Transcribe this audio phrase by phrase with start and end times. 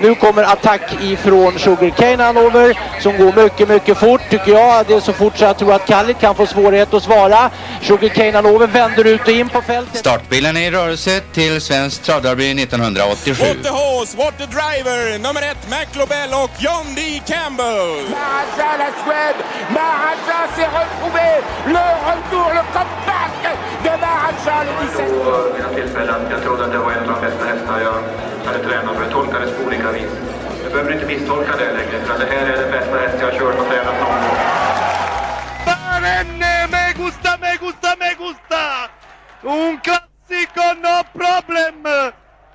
[0.00, 4.86] Nu kommer attack ifrån Sugarcane Hanover som går mycket, mycket fort tycker jag.
[4.86, 7.50] Det är så fort så jag tror att Kallit kan få svårighet att svara.
[7.82, 9.96] Sugarcane Hanover vänder ut och in på fältet.
[9.96, 13.44] Startbilen är i rörelse till Svensk Travderby 1987.
[13.44, 17.00] What the horse, what the driver, nummer ett McLobel och John D.
[17.26, 17.88] Campbell.
[18.10, 21.30] Maharaja la Suède, Maharaja s'est retrouvé,
[21.66, 23.34] le retour, le comeback
[23.84, 25.06] de Maharaja le 17.
[25.54, 28.02] vid något tillfälle att jag trodde att det var en av de bästa hästar jag
[28.46, 30.10] hade tränat för det tolkades på olika vis.
[30.62, 33.38] Jag behöver inte misstolka det längre för det här är den bästa häst jag har
[33.38, 34.38] kört och tränat någon gång.
[35.66, 38.62] Barenne, me gusta, me gusta, me gusta!
[39.42, 41.82] Un classico, no problem!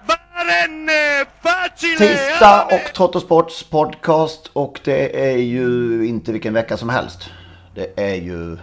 [0.07, 1.97] Barenne, facile!
[1.97, 5.67] Tisdag och Trottosports podcast och det är ju
[6.07, 7.29] inte vilken vecka som helst.
[7.75, 8.57] Det är ju...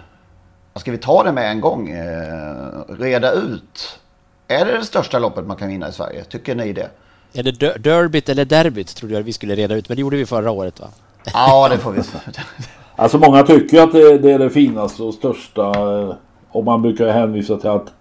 [0.77, 1.91] Ska vi ta det med en gång?
[1.91, 4.01] Eh, reda ut.
[4.49, 6.25] Är det det största loppet man kan vinna i Sverige?
[6.25, 6.91] Tycker ni det?
[7.33, 10.17] Är det der- derbyt eller derbyt trodde jag vi skulle reda ut, men det gjorde
[10.17, 10.87] vi förra året va?
[11.35, 12.01] Ja, det får vi.
[12.97, 15.63] Alltså många tycker att det, det är det finaste och största.
[16.01, 16.15] eh,
[16.51, 17.93] Och man brukar hänvisa till att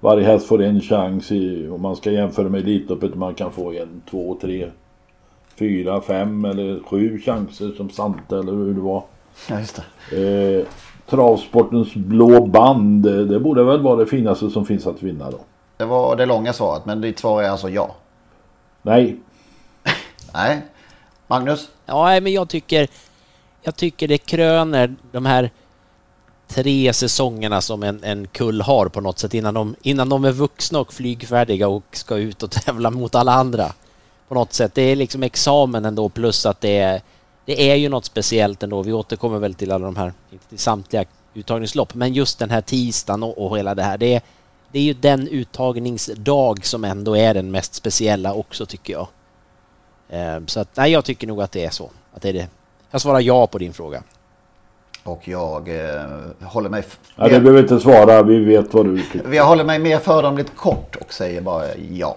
[0.00, 3.14] varje häst får en chans i, om man ska jämföra med Elitloppet.
[3.14, 4.68] Man kan få en, två, tre,
[5.58, 9.02] fyra, fem eller sju chanser som Sante eller hur det var.
[9.50, 10.58] Ja, just det.
[10.60, 10.66] Eh,
[11.10, 15.38] travsportens blå band, det, det borde väl vara det finaste som finns att vinna då.
[15.76, 17.94] Det var det långa svaret, men ditt svar är alltså ja.
[18.86, 19.16] Nej,
[20.34, 20.62] Nej.
[21.26, 21.68] Magnus?
[21.86, 22.88] Ja, men jag tycker,
[23.62, 25.50] jag tycker det kröner de här
[26.48, 30.32] tre säsongerna som en, en kull har på något sätt innan de, innan de är
[30.32, 33.72] vuxna och flygfärdiga och ska ut och tävla mot alla andra.
[34.28, 34.74] På något sätt.
[34.74, 37.02] Det är liksom examen ändå plus att det är,
[37.44, 38.82] det är ju något speciellt ändå.
[38.82, 41.04] Vi återkommer väl till alla de här, inte till samtliga
[41.34, 43.98] uttagningslopp, men just den här tisdagen och, och hela det här.
[43.98, 44.22] Det är,
[44.74, 49.06] det är ju den uttagningsdag som ändå är den mest speciella också tycker jag.
[50.08, 51.90] Eh, Så att, nej, jag tycker nog att det är så.
[52.14, 52.48] Att det är det.
[52.90, 54.02] Jag svarar ja på din fråga.
[55.04, 56.02] Och jag eh,
[56.42, 56.84] håller mig...
[57.16, 58.22] ja, det behöver inte svara.
[58.22, 59.32] Vi vet vad du tycker.
[59.32, 62.16] Jag håller mig mer föredömligt kort och säger bara ja.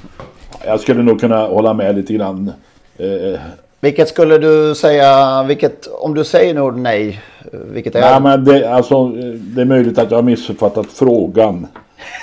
[0.64, 2.52] Jag skulle nog kunna hålla med lite grann.
[2.96, 3.40] Eh,
[3.80, 8.72] Vilket skulle du säga, vilket, om du säger nog nej, vilket är Nej men det,
[8.72, 11.66] alltså, eh, det är möjligt att jag har missuppfattat frågan.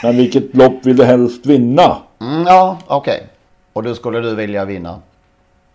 [0.03, 1.97] Men vilket lopp vill du helst vinna?
[2.21, 3.27] Mm, ja, okej.
[3.73, 5.01] Och då skulle du vilja vinna?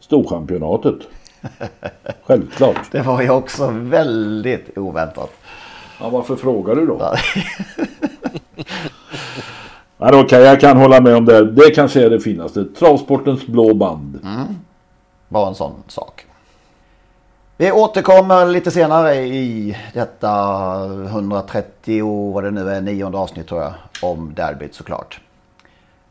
[0.01, 0.95] Storchampionatet.
[2.27, 2.81] Självklart.
[2.93, 5.31] Det var ju också väldigt oväntat.
[6.01, 6.99] Ja, varför frågar du då?
[10.01, 11.51] Nej, okej, jag kan hålla med om det.
[11.53, 12.65] Det kanske är det finaste.
[12.65, 14.19] Travsportens blå band.
[15.29, 16.27] Bara en sån sak.
[17.61, 20.31] Vi återkommer lite senare i detta
[20.85, 25.21] 130, vad det nu är, nionde avsnitt tror jag, om derbyt såklart.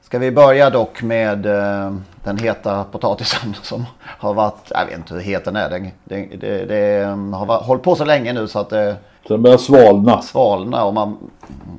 [0.02, 5.14] Ska vi börja dock med eh, den heta potatisen som har varit, jag vet inte
[5.14, 8.48] hur het den är, den, det, det, det har varit, hållit på så länge nu
[8.48, 8.96] så att det
[9.28, 10.22] den börjar svalna.
[10.22, 11.18] svalnar och man,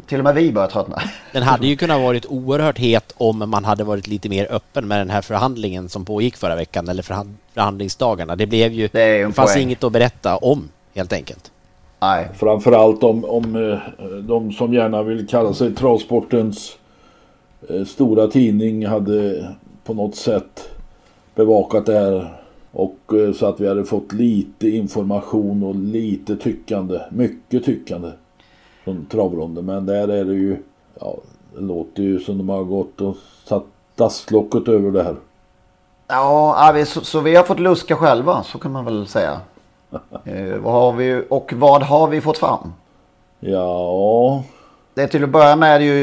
[0.06, 1.02] till och med vi börjar tröttna.
[1.32, 5.00] Den hade ju kunnat varit oerhört het om man hade varit lite mer öppen med
[5.00, 8.36] den här förhandlingen som pågick förra veckan, eller förhand- förhandlingsdagarna.
[8.36, 8.88] Det blev ju...
[8.92, 9.62] Det det fanns poäng.
[9.62, 11.50] inget att berätta om, helt enkelt.
[12.00, 16.76] Nej, Framförallt om, om eh, de som gärna vill kalla sig travsportens
[17.70, 19.48] eh, stora tidning hade
[19.84, 20.68] på något sätt
[21.34, 22.34] bevakat det här.
[22.72, 27.00] Och eh, så att vi hade fått lite information och lite tyckande.
[27.10, 28.10] Mycket tyckande.
[28.84, 29.64] Från travronden.
[29.64, 30.56] Men där är det ju.
[31.00, 31.16] Ja,
[31.54, 33.64] det låter ju som de har gått och satt
[33.96, 35.16] dasklocket över det här.
[36.08, 39.40] Ja, så, så vi har fått luska själva, så kan man väl säga.
[40.24, 42.72] Eh, vad har vi, och vad har vi fått fram?
[43.40, 44.42] Ja,
[44.94, 46.00] Det är till att börja med ju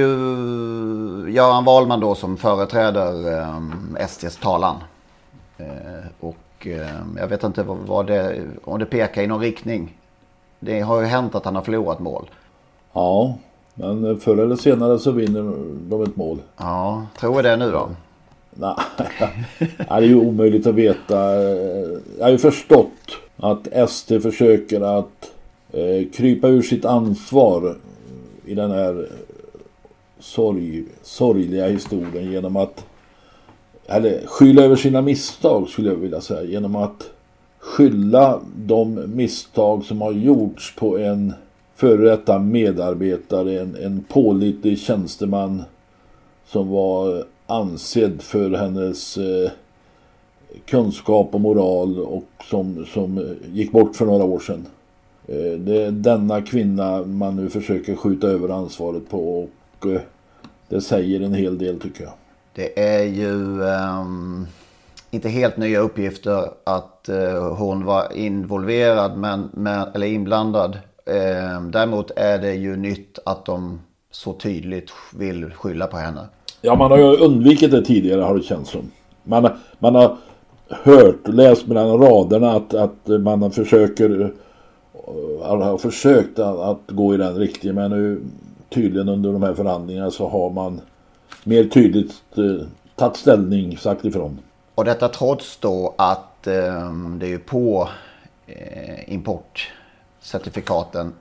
[1.29, 4.75] Göran Wahlman då som företräder eh, STs talan.
[5.57, 5.65] Eh,
[6.19, 6.35] och
[6.67, 9.97] eh, jag vet inte vad, det, om det pekar i någon riktning.
[10.59, 12.29] Det har ju hänt att han har förlorat mål.
[12.93, 13.35] ja.
[13.77, 15.53] Men förr eller senare så vinner
[15.89, 16.37] de ett mål.
[16.57, 17.89] Ja, tror vi det nu då?
[18.49, 18.75] Nej,
[19.77, 21.33] det är ju omöjligt att veta.
[22.17, 25.31] Jag har ju förstått att ST försöker att
[25.71, 27.75] eh, krypa ur sitt ansvar
[28.45, 29.07] i den här
[30.19, 32.85] sorg, sorgliga historien genom att
[33.87, 36.43] eller skylla över sina misstag skulle jag vilja säga.
[36.43, 37.09] Genom att
[37.59, 41.33] skylla de misstag som har gjorts på en
[41.75, 45.63] före detta medarbetare, en, en pålitlig tjänsteman
[46.47, 49.51] som var ansedd för hennes eh,
[50.65, 54.65] kunskap och moral och som, som gick bort för några år sedan.
[55.27, 60.01] Eh, det är denna kvinna man nu försöker skjuta över ansvaret på och eh,
[60.69, 62.13] det säger en hel del tycker jag.
[62.55, 64.47] Det är ju um,
[65.11, 70.75] inte helt nya uppgifter att uh, hon var involverad men, men, eller inblandad.
[71.09, 73.79] Uh, däremot är det ju nytt att de
[74.11, 76.21] så tydligt vill skylla på henne.
[76.61, 78.91] Ja, man har ju undvikit det tidigare har det känts som.
[79.23, 79.49] Man,
[79.79, 80.17] man har
[80.69, 84.21] hört, läst mellan raderna att, att man försöker
[85.41, 88.21] eh, har försökt att, att gå i den riktningen men nu
[88.69, 90.81] tydligen under de här förhandlingarna så har man
[91.45, 94.39] mer tydligt eh, tagit ställning, sagt ifrån.
[94.75, 97.89] Och detta trots då att eh, det är ju på
[98.47, 101.13] eh, importcertifikaten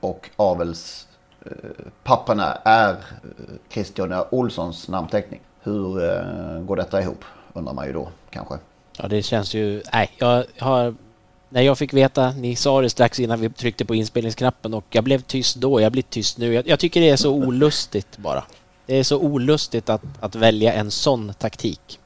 [0.00, 2.96] och avelspapperna eh, är eh,
[3.68, 5.40] Christian Olssons namnteckning.
[5.62, 8.54] Hur eh, går detta ihop undrar man ju då kanske.
[8.98, 10.94] Ja det känns ju, nej jag har
[11.48, 15.04] när jag fick veta, ni sa det strax innan vi tryckte på inspelningsknappen och jag
[15.04, 16.54] blev tyst då, jag blir tyst nu.
[16.54, 18.44] Jag, jag tycker det är så olustigt bara.
[18.86, 21.98] Det är så olustigt att, att välja en sån taktik.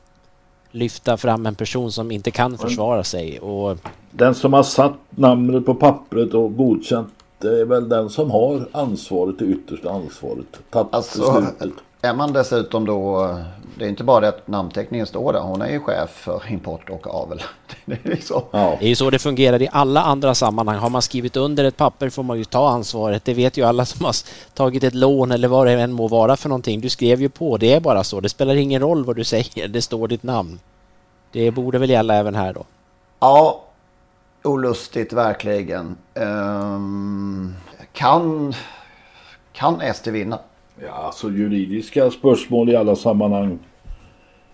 [0.70, 3.78] Lyfta fram en person som inte kan försvara sig och...
[4.10, 7.08] Den som har satt namnet på pappret och godkänt
[7.38, 10.60] det är väl den som har ansvaret, det yttersta ansvaret.
[10.70, 11.84] Tagit alltså, beslutet.
[12.02, 13.28] Är man dessutom då,
[13.78, 16.90] det är inte bara det att namnteckningen står där, hon är ju chef för import
[16.90, 17.42] och avel.
[17.84, 18.42] Det är, liksom.
[18.50, 18.76] ja.
[18.78, 20.78] det är ju så det fungerar i alla andra sammanhang.
[20.78, 23.24] Har man skrivit under ett papper får man ju ta ansvaret.
[23.24, 24.14] Det vet ju alla som har
[24.54, 26.80] tagit ett lån eller vad det än må vara för någonting.
[26.80, 28.20] Du skrev ju på, det är bara så.
[28.20, 30.60] Det spelar ingen roll vad du säger, det står ditt namn.
[31.32, 32.64] Det borde väl gälla även här då?
[33.20, 33.64] Ja,
[34.42, 35.96] olustigt verkligen.
[36.14, 37.56] Um,
[37.92, 38.54] kan,
[39.52, 40.38] kan SD vinna?
[40.86, 43.58] Ja, alltså juridiska spörsmål i alla sammanhang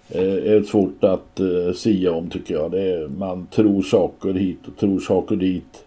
[0.09, 2.75] eh, är svårt att eh, sia om tycker jag.
[2.75, 5.85] Är, man tror saker hit och tror saker dit.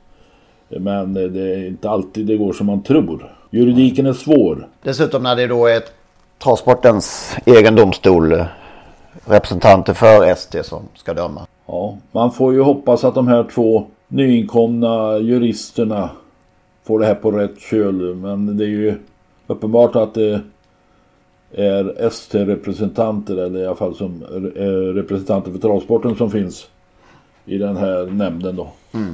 [0.69, 3.33] Men eh, det är inte alltid det går som man tror.
[3.49, 4.67] Juridiken är svår.
[4.83, 5.81] Dessutom när det då är
[6.43, 8.43] transportens egen domstol
[9.25, 11.47] representanter för ST som ska döma.
[11.65, 16.09] Ja, man får ju hoppas att de här två nyinkomna juristerna
[16.83, 18.15] får det här på rätt köl.
[18.15, 18.95] Men det är ju
[19.47, 20.41] uppenbart att det
[21.51, 24.23] är ST-representanter eller i alla fall som
[24.95, 26.67] representanter för travsporten som finns
[27.45, 28.69] i den här nämnden då.
[28.91, 29.13] Mm.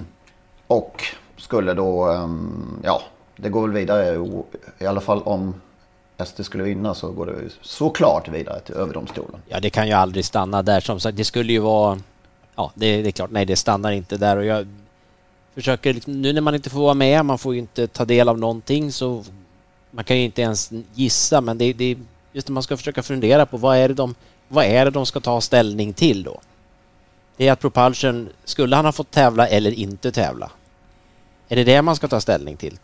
[0.68, 1.04] Och
[1.38, 3.02] skulle då, ehm, ja,
[3.36, 4.28] det går väl vidare
[4.80, 5.54] i alla fall om
[6.26, 9.42] SD skulle vinna så går det såklart vidare till överdomstolen.
[9.48, 11.18] Ja, det kan ju aldrig stanna där som sagt.
[11.18, 12.00] Det skulle ju vara,
[12.56, 14.68] ja, det, det är klart, nej, det stannar inte där och jag
[15.56, 18.40] försöker, nu när man inte får vara med, man får ju inte ta del av
[18.40, 19.24] någonting så
[19.96, 21.98] man kan ju inte ens gissa, men det, det
[22.32, 24.16] just när man ska försöka fundera på vad är det de,
[24.48, 26.42] vad är det de ska ta ställning till då?
[27.38, 30.52] Det är att Propulsion, skulle han ha fått tävla eller inte tävla?
[31.48, 32.80] Är det det man ska ta ställning till?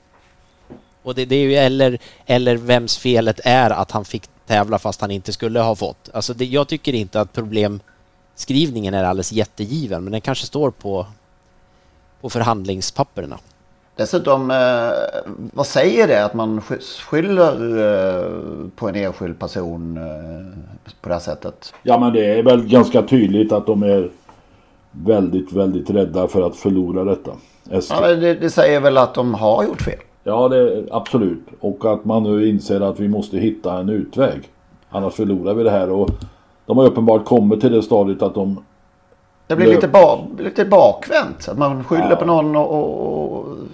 [1.04, 5.02] Och det, det är ju eller, eller vems felet är att han fick tävla fast
[5.02, 6.10] han inte skulle ha fått.
[6.14, 11.08] Alltså det, jag tycker inte att problemskrivningen är alldeles jättegiven, men den kanske står på,
[12.22, 13.40] på förhandlingspapperna.
[14.00, 16.62] Dessutom, eh, vad säger det att man
[17.10, 18.26] skyller eh,
[18.76, 21.74] på en enskild person eh, på det här sättet?
[21.84, 24.10] Ja men det är väl ganska tydligt att de är
[24.92, 27.32] väldigt, väldigt rädda för att förlora detta.
[27.90, 30.00] Ja, det, det, säger väl att de har gjort fel?
[30.24, 31.48] Ja, det, absolut.
[31.60, 34.42] Och att man nu inser att vi måste hitta en utväg.
[34.90, 35.90] Annars förlorar vi det här.
[35.90, 36.10] Och
[36.66, 38.64] de har uppenbart kommit till det stadiet att de
[39.48, 41.50] det blir lite, ba, lite bakvänt.
[41.50, 42.16] Att man skyller ja.
[42.16, 42.74] på någon och...
[42.74, 43.69] och är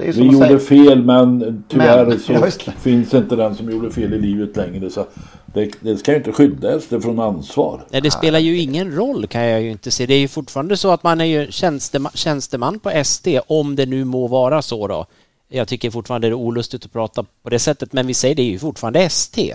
[0.00, 4.18] Vi gjorde fel men tyvärr men, så ja, finns inte den som gjorde fel i
[4.18, 4.90] livet längre.
[4.90, 5.06] Så
[5.54, 7.84] det, det ska ju inte skyddas det från ansvar.
[7.90, 10.06] Nej, det spelar ju ingen roll kan jag ju inte se.
[10.06, 13.86] Det är ju fortfarande så att man är ju tjänsteman, tjänsteman på SD, om det
[13.86, 15.06] nu må vara så då.
[15.48, 18.42] Jag tycker fortfarande det är olustigt att prata på det sättet, men vi säger det
[18.42, 19.54] är ju fortfarande ST.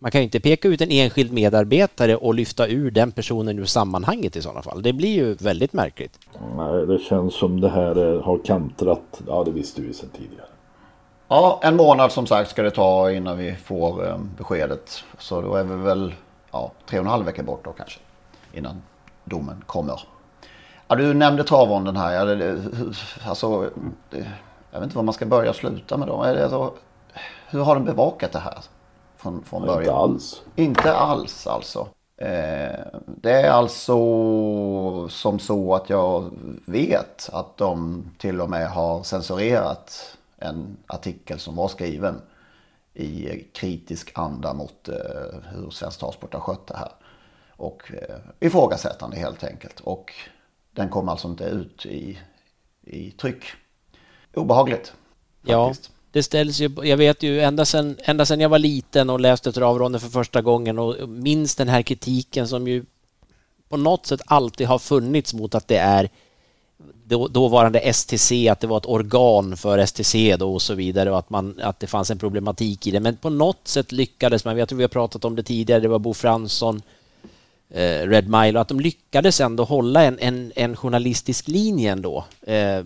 [0.00, 3.64] Man kan ju inte peka ut en enskild medarbetare och lyfta ur den personen ur
[3.64, 4.82] sammanhanget i sådana fall.
[4.82, 6.18] Det blir ju väldigt märkligt.
[6.56, 9.20] Nej, det känns som det här har kantrat.
[9.26, 10.46] Ja, det visste vi sedan tidigare.
[11.28, 15.04] Ja, en månad som sagt ska det ta innan vi får eh, beskedet.
[15.18, 16.14] Så då är vi väl
[16.50, 18.00] ja, tre och en halv vecka bort då kanske.
[18.52, 18.82] Innan
[19.24, 20.00] domen kommer.
[20.88, 22.12] Ja, du nämnde travonden här.
[22.12, 22.58] Ja, det,
[23.26, 23.70] alltså,
[24.10, 24.26] det,
[24.70, 26.22] jag vet inte vad man ska börja och sluta med då.
[26.22, 26.72] Är det så,
[27.50, 28.58] hur har den bevakat det här?
[29.18, 29.80] Från, från början?
[29.80, 30.42] Inte alls.
[30.56, 31.88] Inte alls alltså.
[32.16, 33.98] Eh, det är alltså
[35.08, 36.30] som så att jag
[36.66, 42.20] vet att de till och med har censurerat en artikel som var skriven
[42.94, 44.94] i kritisk anda mot eh,
[45.52, 46.92] hur Svensk Travsport har skött det här.
[47.50, 49.80] Och eh, ifrågasättande helt enkelt.
[49.80, 50.12] Och
[50.70, 52.18] den kom alltså inte ut i,
[52.82, 53.44] i tryck.
[54.34, 54.92] Obehagligt.
[55.42, 55.74] Ja,
[56.12, 59.52] det ställs ju, jag vet ju ända sedan, ända sen jag var liten och läste
[59.52, 62.84] travronden för första gången och minns den här kritiken som ju
[63.68, 66.10] på något sätt alltid har funnits mot att det är
[67.04, 71.18] då, dåvarande STC, att det var ett organ för STC då och så vidare och
[71.18, 73.00] att, man, att det fanns en problematik i det.
[73.00, 75.88] Men på något sätt lyckades man, jag tror vi har pratat om det tidigare, det
[75.88, 76.82] var Bo Fransson,
[77.70, 82.24] eh, Red Mile, och att de lyckades ändå hålla en, en, en journalistisk linje ändå.
[82.42, 82.84] Eh,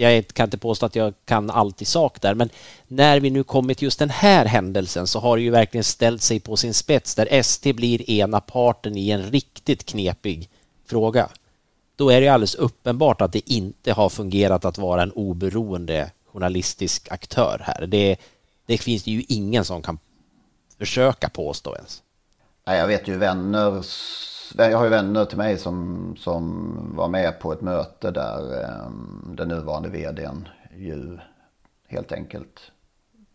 [0.00, 2.50] jag kan inte påstå att jag kan allt i sak där, men
[2.88, 6.22] när vi nu kommit till just den här händelsen så har det ju verkligen ställt
[6.22, 10.48] sig på sin spets där ST blir ena parten i en riktigt knepig
[10.86, 11.28] fråga.
[11.96, 17.12] Då är det alldeles uppenbart att det inte har fungerat att vara en oberoende journalistisk
[17.12, 17.86] aktör här.
[17.86, 18.16] Det,
[18.66, 19.98] det finns det ju ingen som kan
[20.78, 22.02] försöka påstå ens.
[22.64, 23.82] Jag vet ju vänner
[24.56, 28.90] jag har ju vänner till mig som, som var med på ett möte där eh,
[29.24, 31.18] den nuvarande vdn ju
[31.86, 32.72] helt enkelt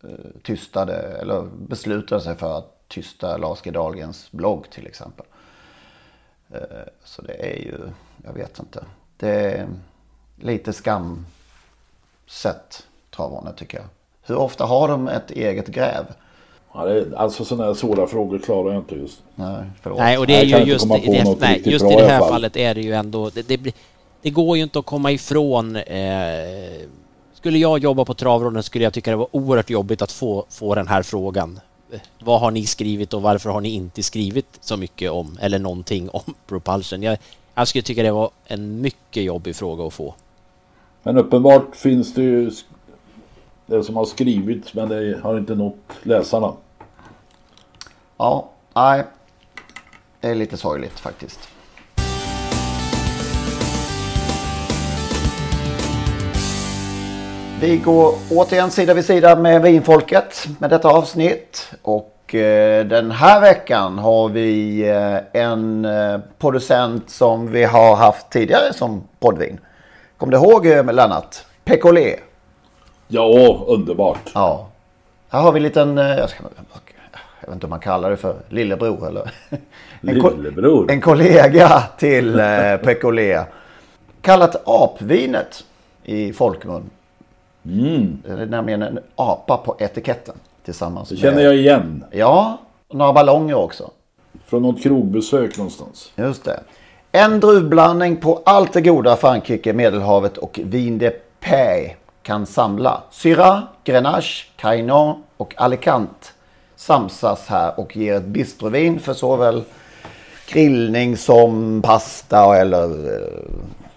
[0.03, 5.25] eh, tystade eller beslutade sig för att tysta Lars G Dahlgrens blogg till exempel.
[6.49, 6.59] Eh,
[7.03, 7.77] så det är ju,
[8.23, 8.85] jag vet inte.
[9.17, 9.67] Det är
[10.35, 11.27] lite skamset
[13.09, 13.87] travande tycker jag.
[14.21, 16.05] Hur ofta har de ett eget gräv?
[16.75, 19.21] Ja, det är, alltså sådana här svåra frågor klarar jag inte just.
[19.35, 19.99] Nej, förlåt.
[19.99, 22.29] Nej, och det är ju just, det, det, nej, just i det här fall.
[22.29, 23.75] fallet är det ju ändå, det, det,
[24.21, 26.13] det, går ju inte att komma ifrån eh,
[27.33, 30.75] skulle jag jobba på travronden skulle jag tycka det var oerhört jobbigt att få, få
[30.75, 31.59] den här frågan.
[32.19, 36.09] Vad har ni skrivit och varför har ni inte skrivit så mycket om, eller någonting
[36.09, 37.03] om Propulsion?
[37.03, 37.17] Jag,
[37.55, 40.15] jag skulle tycka det var en mycket jobbig fråga att få.
[41.03, 42.51] Men uppenbart finns det ju
[43.65, 46.53] det som har skrivits men det har inte nått läsarna.
[48.17, 49.03] Ja, nej.
[50.21, 51.49] Det är lite sorgligt faktiskt.
[57.61, 61.71] Vi går återigen sida vid sida med vinfolket med detta avsnitt.
[61.81, 68.29] Och eh, den här veckan har vi eh, en eh, producent som vi har haft
[68.29, 69.59] tidigare som poddvin.
[70.17, 71.35] Kommer du ihåg Lennart?
[71.63, 72.15] Pecolé.
[73.07, 74.31] Ja, underbart.
[74.33, 74.67] Ja.
[75.29, 76.43] Här har vi en liten, jag ska,
[77.45, 79.31] jag vet inte om man kallar det för lillebror eller?
[80.01, 80.91] En, lillebror.
[80.91, 83.43] en kollega till eh, Pecolé.
[84.21, 85.63] Kallat apvinet
[86.03, 86.89] i folkmun.
[87.65, 88.17] Mm.
[88.25, 90.35] Det är nämligen en apa på etiketten.
[90.63, 92.05] Tillsammans det känner jag igen.
[92.11, 92.57] Ja,
[92.93, 93.91] några ballonger också.
[94.45, 96.11] Från något krogbesök någonstans.
[96.15, 96.59] Just det.
[97.11, 103.03] En druvblandning på allt det goda Frankrike, Medelhavet och Vin de Pay kan samla.
[103.11, 106.27] Syrah, Grenache, Cainan och Alicante
[106.85, 109.63] samsas här och ger ett bistrovin för såväl
[110.47, 113.29] grillning som pasta eller eh,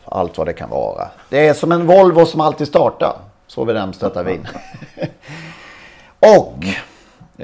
[0.05, 1.09] allt vad det kan vara.
[1.29, 3.17] Det är som en Volvo som alltid startar.
[3.47, 4.47] Så benämns detta vin.
[6.19, 6.65] och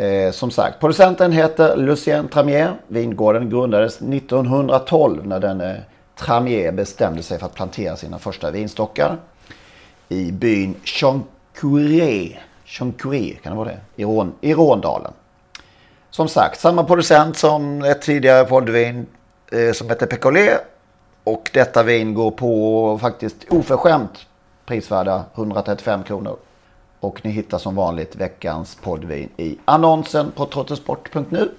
[0.00, 2.72] eh, som sagt, producenten heter Lucien Tramier.
[2.88, 5.82] Vingården grundades 1912 när denne
[6.16, 9.16] Tramier bestämde sig för att plantera sina första vinstockar
[10.08, 12.36] i byn Chancouré.
[12.64, 13.80] Chancouré, kan det vara det?
[13.96, 15.12] I, Rån, i Råndalen.
[16.14, 19.06] Som sagt, samma producent som ett tidigare poddvin
[19.52, 20.59] eh, som heter Pecolé.
[21.25, 24.26] Och detta vin går på faktiskt oförskämt
[24.66, 26.37] prisvärda 135 kronor.
[27.00, 31.50] Och ni hittar som vanligt veckans poddvin i annonsen på trottosport.nu.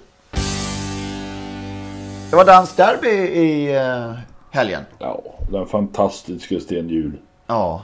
[2.30, 4.12] Det var Dans Derby i uh,
[4.50, 4.82] helgen.
[4.98, 7.18] Ja, den fantastiska Sten Hjul.
[7.46, 7.82] Ja,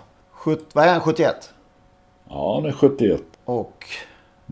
[0.72, 1.52] vad är han, 71?
[2.28, 3.20] Ja, han är 71.
[3.44, 3.86] Och?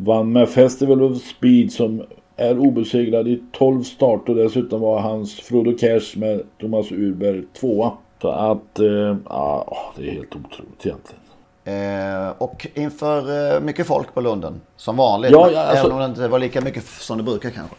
[0.05, 2.03] Vann med Festival of Speed som
[2.37, 4.35] är obesegrad i 12 starter.
[4.35, 7.93] Dessutom var hans Frodo Cash med Thomas Urberg tvåa.
[8.23, 11.21] Så att, eh, ja, det är helt otroligt egentligen.
[11.65, 14.61] Eh, och inför eh, mycket folk på Lunden.
[14.77, 15.31] Som vanligt.
[15.31, 17.77] Ja, ja, alltså, även om det inte var lika mycket som det brukar kanske.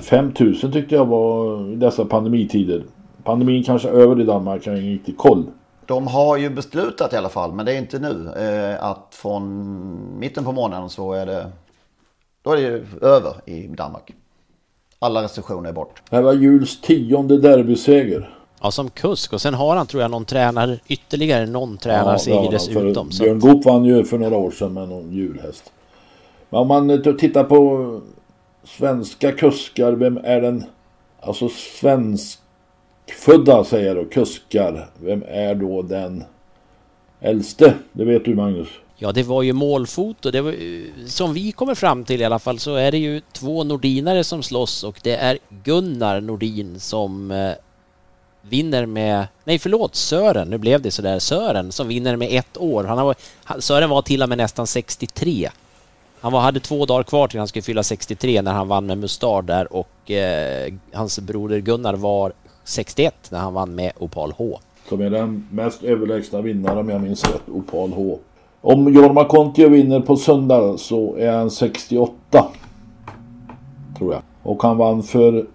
[0.00, 2.82] 5000 tyckte jag var i dessa pandemitider.
[3.24, 5.44] Pandemin kanske är över i Danmark, jag har ingen riktig koll.
[5.90, 10.18] De har ju beslutat i alla fall, men det är inte nu, eh, att från
[10.18, 11.52] mitten på månaden så är det,
[12.42, 14.10] då är det ju över i Danmark.
[14.98, 16.02] Alla restriktioner är bort.
[16.10, 18.36] Det här var Juls tionde derbyseger.
[18.62, 19.32] Ja, som kusk.
[19.32, 23.08] Och sen har han, tror jag, någon tränare, ytterligare någon tränarseger ja, dessutom.
[23.08, 25.72] Björn Goop vann ju för några år sedan med någon julhäst.
[26.50, 28.00] Men om man tittar på
[28.64, 30.64] svenska kuskar, vem är den
[31.22, 31.48] Alltså
[33.12, 34.90] födda säger då, kuskar.
[34.98, 36.24] Vem är då den
[37.20, 37.74] äldste?
[37.92, 38.68] Det vet du Magnus.
[38.96, 40.30] Ja, det var ju målfoto.
[40.30, 40.54] Det var,
[41.08, 44.42] som vi kommer fram till i alla fall så är det ju två nordinare som
[44.42, 47.52] slåss och det är Gunnar Nordin som eh,
[48.42, 49.26] vinner med...
[49.44, 50.48] Nej, förlåt, Sören.
[50.48, 51.18] Nu blev det sådär.
[51.18, 52.84] Sören som vinner med ett år.
[52.84, 53.14] Han har,
[53.58, 55.50] Sören var till och med nästan 63.
[56.20, 58.98] Han var, hade två dagar kvar till han skulle fylla 63 när han vann med
[58.98, 62.32] Mustard där och eh, hans broder Gunnar var
[62.70, 64.58] 61 när han vann med Opal H.
[64.88, 68.18] Som är den mest överlägsna vinnaren om jag minns rätt, Opal H.
[68.60, 72.46] Om Jorma Kontio vinner på söndag så är han 68.
[73.98, 74.22] Tror jag.
[74.42, 75.46] Och han vann för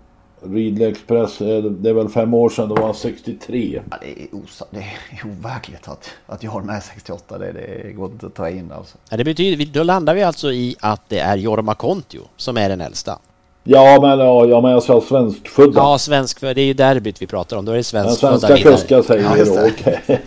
[0.41, 3.81] Ridley Express, eh, det är väl fem år sedan, då var han 63.
[3.91, 7.37] Ja, det, är osa det är overkligt att, att Jorma är 68.
[7.37, 8.97] Det, det går inte att ta in alltså.
[9.09, 12.69] Ja, det betyder, då landar vi alltså i att det är Jorma Kontio som är
[12.69, 13.19] den äldsta.
[13.67, 15.79] Ja, men, ja, ja, men jag sa svenskfödda.
[15.79, 16.53] Ja, svenskfödda.
[16.53, 17.65] Det är ju derbyt vi pratar om.
[17.65, 19.67] Då är det svenskfödda Svenska kuskar säger ja, vi då.
[19.67, 20.17] Okay.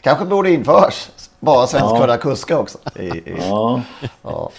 [0.00, 1.10] kanske borde införas.
[1.40, 2.16] Bara svenskfödda ja.
[2.16, 2.78] kuskar också.
[2.96, 3.80] I, i, ja.
[4.22, 4.50] ja.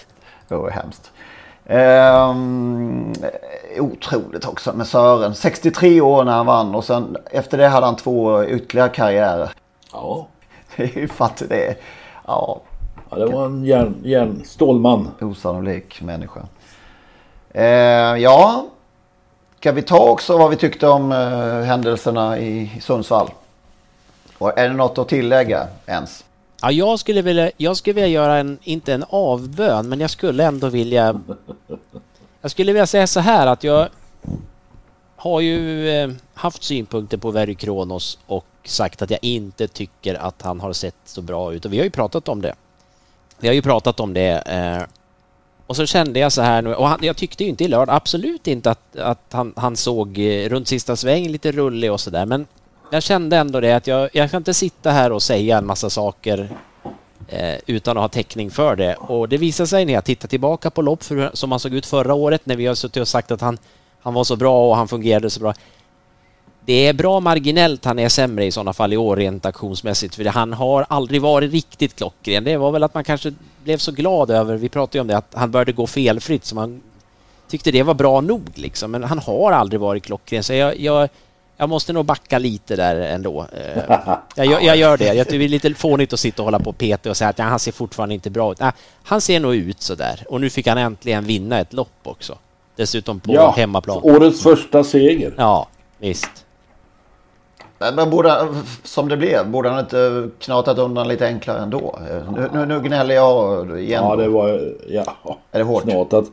[0.48, 1.10] Det var hemskt.
[1.66, 3.12] Ehm,
[3.78, 5.34] otroligt också med Sören.
[5.34, 9.50] 63 år när han vann och sen efter det hade han två ytterligare karriärer.
[9.92, 10.26] Ja.
[10.76, 11.74] Det är ju fattigt det.
[12.26, 12.60] Ja.
[13.10, 13.16] ja.
[13.16, 15.08] Det var en järn, järn, stålman.
[15.20, 16.40] Osannolik människa.
[17.52, 17.64] Eh,
[18.22, 18.66] ja.
[19.58, 23.30] Ska vi ta också vad vi tyckte om eh, händelserna i Sundsvall?
[24.38, 26.24] Och är det något att tillägga ens?
[26.62, 30.44] Ja, jag skulle vilja, jag skulle vilja göra en, inte en avbön, men jag skulle
[30.44, 31.20] ändå vilja...
[32.40, 33.88] Jag skulle vilja säga så här att jag
[35.16, 40.42] har ju eh, haft synpunkter på Very Kronos och sagt att jag inte tycker att
[40.42, 42.54] han har sett så bra ut och vi har ju pratat om det.
[43.38, 44.82] Vi har ju pratat om det eh,
[45.72, 47.96] och så kände jag så här nu och han, jag tyckte ju inte i lördag,
[47.96, 52.26] absolut inte att, att han, han såg eh, runt sista sväng lite rullig och sådär
[52.26, 52.46] men
[52.90, 55.90] jag kände ändå det att jag, jag kan inte sitta här och säga en massa
[55.90, 56.48] saker
[57.28, 58.94] eh, utan att ha täckning för det.
[58.94, 61.86] Och det visar sig när jag tittar tillbaka på lopp för, som han såg ut
[61.86, 63.58] förra året när vi har suttit och sagt att han,
[64.02, 65.54] han var så bra och han fungerade så bra.
[66.64, 70.24] Det är bra marginellt han är sämre i sådana fall i år rent aktionsmässigt för
[70.24, 72.44] han har aldrig varit riktigt klockren.
[72.44, 73.32] Det var väl att man kanske
[73.64, 76.54] blev så glad över, vi pratade ju om det, att han började gå felfritt så
[76.54, 76.80] man
[77.48, 78.90] tyckte det var bra nog liksom.
[78.90, 81.08] Men han har aldrig varit klockren så jag, jag
[81.56, 83.46] jag måste nog backa lite där ändå.
[83.52, 83.82] Eh,
[84.36, 85.14] jag, jag gör det.
[85.14, 87.30] Jag tycker det är lite fånigt att sitta och hålla på och peta och säga
[87.30, 88.60] att ja, han ser fortfarande inte bra ut.
[88.60, 88.72] Nej,
[89.02, 90.24] han ser nog ut så där.
[90.28, 92.38] Och nu fick han äntligen vinna ett lopp också.
[92.76, 94.00] Dessutom på ja, hemmaplan.
[94.02, 95.34] Årets första seger.
[95.36, 96.41] Ja, visst.
[97.94, 98.48] Men borde,
[98.82, 101.98] som det blev, borde han inte knatat undan lite enklare ändå?
[102.36, 104.04] Nu, nu, nu gnäller jag igen.
[104.04, 104.72] Ja, det var...
[104.88, 105.82] Ja, är det hårt?
[105.82, 106.24] Knatat.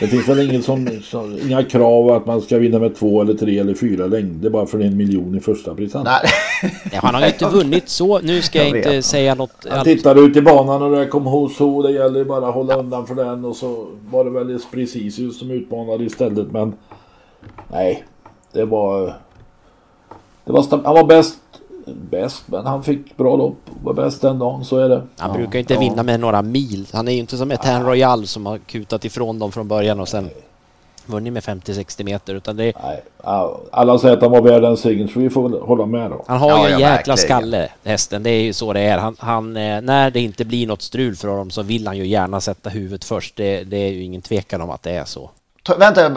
[0.00, 3.34] Det finns väl ingen som, som, inga krav att man ska vinna med två eller
[3.34, 6.04] tre eller fyra längder bara för en miljon i första present.
[6.04, 7.00] Nej.
[7.02, 8.20] Han har ju inte vunnit så.
[8.20, 9.04] Nu ska jag, jag inte vet.
[9.04, 9.66] säga något.
[9.70, 11.82] Han tittade ut i banan och där kom Hoso.
[11.82, 13.44] Det gäller bara att hålla undan för den.
[13.44, 16.52] Och så var det väl Espricisius som utmanade istället.
[16.52, 16.74] Men
[17.72, 18.04] nej,
[18.52, 19.14] det var...
[20.44, 21.38] Det var han var bäst
[21.86, 23.56] bäst, men han fick bra lopp.
[23.82, 25.02] Var bäst den dagen, så är det.
[25.16, 25.80] Han ja, brukar inte ja.
[25.80, 26.86] vinna med några mil.
[26.92, 30.08] Han är ju inte som Etan Royal som har kutat ifrån dem från början och
[30.08, 30.30] sen
[31.06, 32.72] vunnit med 50-60 meter utan det...
[32.82, 33.02] Nej,
[33.70, 36.24] alla säger att han var värd en seger så vi får väl hålla med då.
[36.26, 37.18] Han har ja, ju en jäkla verkligen.
[37.18, 38.98] skalle hästen, det är ju så det är.
[38.98, 42.06] Han, han, eh, när det inte blir något strul för honom så vill han ju
[42.06, 43.36] gärna sätta huvudet först.
[43.36, 45.30] Det, det är ju ingen tvekan om att det är så.
[45.68, 46.10] Vänta,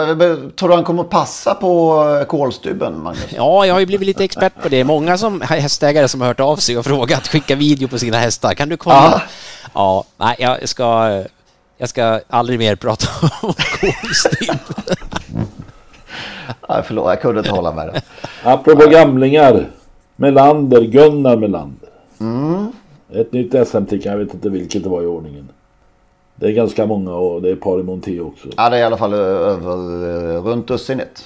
[0.55, 3.27] tror du han kommer passa på eh, kolstubben, Magnus?
[3.35, 4.83] Ja, jag har ju blivit lite expert på det.
[4.83, 8.53] Många som, hästägare som har hört av sig och frågat, skicka video på sina hästar.
[8.53, 8.95] Kan du kolla?
[9.13, 9.21] Ja,
[9.73, 11.23] ja nej, jag ska,
[11.77, 13.07] jag ska aldrig mer prata
[13.41, 14.59] om kolstubb.
[16.69, 18.01] Nej, förlåt, jag kunde inte hålla med det.
[18.43, 19.69] Apropå gamlingar.
[20.15, 21.89] Melander, Gunnar Melander.
[22.19, 22.71] Mm.
[23.13, 25.49] Ett nytt SMT, jag vet inte vilket det var i ordningen.
[26.39, 28.47] Det är ganska många och det är par i Monté också.
[28.57, 31.25] Ja, det är i alla fall över eh, runt dussinet.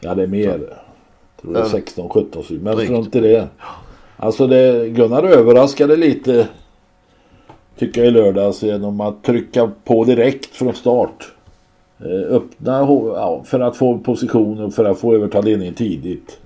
[0.00, 0.48] Ja, det är mer.
[0.48, 3.48] Jag tror det är 16, 17 Men runt i det.
[4.16, 6.48] Alltså det, Gunnar överraskade lite.
[7.78, 11.32] Tycker jag i lördags genom att trycka på direkt från start.
[12.00, 16.38] Eh, öppna ja, för att få position och för att få överta ledningen tidigt.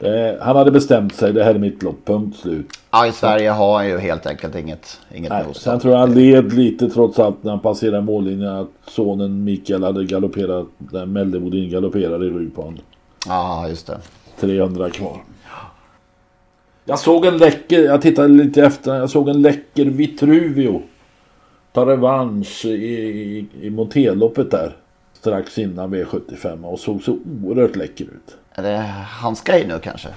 [0.00, 2.66] Det, han hade bestämt sig, det här är mitt lopp, punkt slut.
[2.90, 6.14] Ja, i Sverige har han ju helt enkelt inget, inget Nej, Sen tror jag han
[6.14, 11.70] led lite trots allt när han passerade mållinjen att sonen Mikael hade galopperat, när Meldebodin
[11.70, 12.78] galopperade i rygg på honom.
[13.26, 13.98] Ja, just det.
[14.40, 15.16] 300 kvar.
[16.84, 20.82] Jag såg en läcker, jag tittade lite efter, jag såg en läcker Vitruvio.
[21.72, 24.76] Ta revansch i, i, i Monteloppet där.
[25.12, 28.36] strax innan V75 och såg så oerhört läcker ut.
[28.60, 30.08] Är det hans grej nu kanske?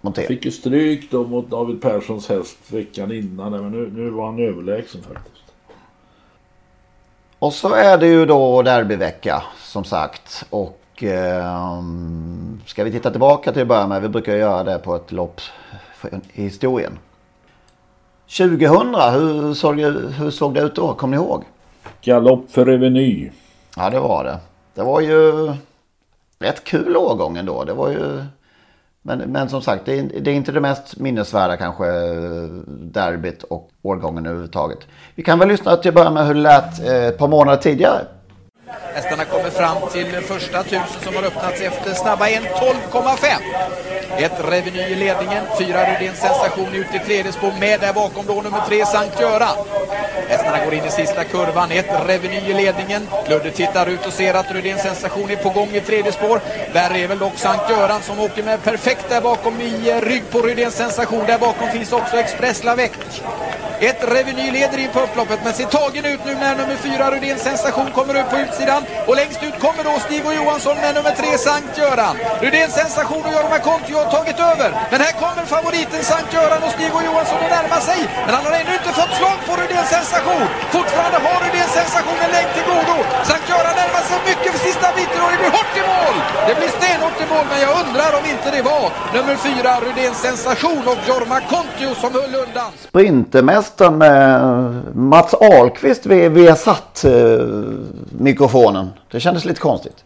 [0.00, 0.22] Monter.
[0.22, 4.38] Fick ju stryk då mot David Perssons häst veckan innan men nu, nu var han
[4.38, 5.44] överlägsen faktiskt.
[7.38, 10.44] Och så är det ju då derbyvecka som sagt.
[10.50, 11.82] Och eh,
[12.66, 14.02] ska vi titta tillbaka till att börja med.
[14.02, 15.40] Vi brukar göra det på ett lopp
[16.32, 16.98] i historien.
[18.38, 20.94] 2000, hur såg, det, hur såg det ut då?
[20.94, 21.44] Kommer ni ihåg?
[22.02, 23.30] Galopp för Reveny.
[23.76, 24.38] Ja det var det.
[24.74, 25.52] Det var ju
[26.44, 27.64] rätt kul årgång ändå.
[27.64, 28.24] Det var ju...
[29.02, 31.84] Men, men som sagt, det är, det är inte det mest minnesvärda kanske
[32.66, 34.78] derbyt och årgången överhuvudtaget.
[35.14, 37.58] Vi kan väl lyssna till att börja med hur det lät eh, ett par månader
[37.58, 38.04] tidigare.
[38.94, 43.93] Hästarna kommer fram till första tusen som har öppnats efter snabba 1.12,5.
[44.18, 48.34] Ett Reveny i ledningen, fyra Rydéns sensation ut i tredje spår med där bakom då
[48.34, 49.56] nummer tre Sankt Göran.
[50.28, 53.08] Hästarna går in i sista kurvan, ett Reveny i ledningen.
[53.28, 56.40] Ludde tittar ut och ser att Rydéns sensation är på gång i tredje spår.
[56.72, 60.30] Där är väl dock Sankt Göran som åker med perfekt där bakom i eh, rygg
[60.30, 61.24] på Rydéns sensation.
[61.26, 62.90] Där bakom finns också Express Lavec.
[63.80, 67.42] Ett Reveny leder in på upploppet men ser tagen ut nu när nummer fyra Rydéns
[67.42, 68.82] sensation kommer upp på utsidan.
[69.06, 72.16] Och längst ut kommer då Stig och Johansson med nummer tre Sankt Göran.
[72.40, 74.68] Rydéns sensation och Jorma Kontio har tagit över.
[74.92, 78.00] Men här kommer favoriten Sankt Göran och Stig och Johansson att närma sig.
[78.24, 80.46] Men han har ännu inte fått slag på Rydéns sensation.
[80.76, 82.96] Fortfarande har Rydén sensationen en till godo.
[83.30, 86.16] Sankt Göran närmar sig mycket för sista biten och det blir hårt i mål.
[86.48, 88.84] Det blir stenhårt i mål men jag undrar om inte det var
[89.16, 92.70] nummer fyra Rydéns sensation och Jorma Kontio som höll undan.
[92.90, 94.14] Sprintermästaren med
[95.12, 97.12] Mats Ahlqvist vi, vi satt eh,
[98.28, 98.86] mikrofonen.
[99.10, 99.98] Det kändes lite konstigt.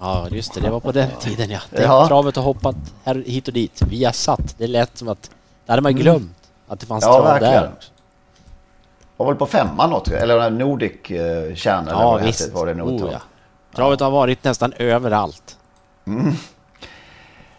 [0.00, 0.60] Ja, just det.
[0.60, 1.60] Det var på den tiden ja.
[1.70, 2.08] Det Ja.
[2.08, 3.82] Travet har hoppat här, hit och dit.
[3.90, 4.54] Vi har satt.
[4.58, 5.30] Det lät som att...
[5.66, 6.36] Det hade man ju glömt.
[6.68, 7.14] Att det fanns Mm.
[7.16, 7.62] Ja, trav verkligen.
[7.62, 7.90] där också.
[9.16, 12.52] Var väl på femman något, eller Nordic eh, eller Ja, vad det visst.
[12.52, 13.20] Var det nog Oh, ja.
[13.76, 15.58] Travet har varit nästan överallt.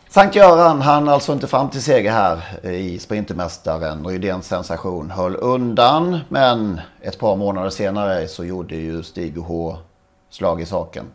[0.09, 4.07] Sankt Göran han alltså inte fram till seger här i Sprintermästaren.
[4.07, 6.19] Rydéns sensation höll undan.
[6.29, 9.77] Men ett par månader senare så gjorde ju Stig H
[10.29, 11.05] slag i saken.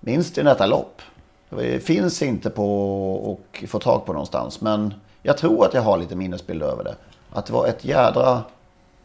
[0.00, 1.02] Minst i detta lopp.
[1.50, 4.60] Det finns inte på att få tag på någonstans.
[4.60, 6.94] Men jag tror att jag har lite minnesbild över det.
[7.30, 8.42] Att det var ett jädra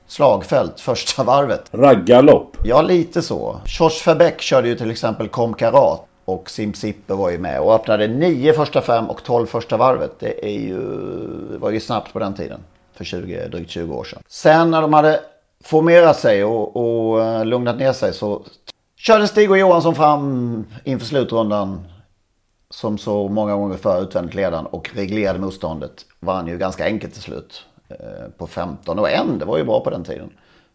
[0.08, 1.64] slagfält första varvet.
[1.72, 2.58] Raggarlopp.
[2.64, 3.60] Ja, lite så.
[3.66, 7.76] George Verbeck körde ju till exempel Kom Karat och Sim Sippe var ju med och
[7.76, 10.12] öppnade nio första fem och 12 första varvet.
[10.20, 10.80] Det är ju,
[11.52, 12.60] det var ju snabbt på den tiden.
[12.94, 14.20] För 20, drygt 20 år sedan.
[14.28, 15.20] Sen när de hade
[15.64, 18.42] formerat sig och, och eh, lugnat ner sig så
[19.04, 21.80] körde Stig och Johansson fram inför slutrundan.
[22.70, 26.06] Som så många gånger förr utvändigt ledaren och reglerade motståndet.
[26.20, 27.66] Vann ju ganska enkelt till slut.
[27.90, 30.30] Eh, på 15 och 1, det var ju bra på den tiden.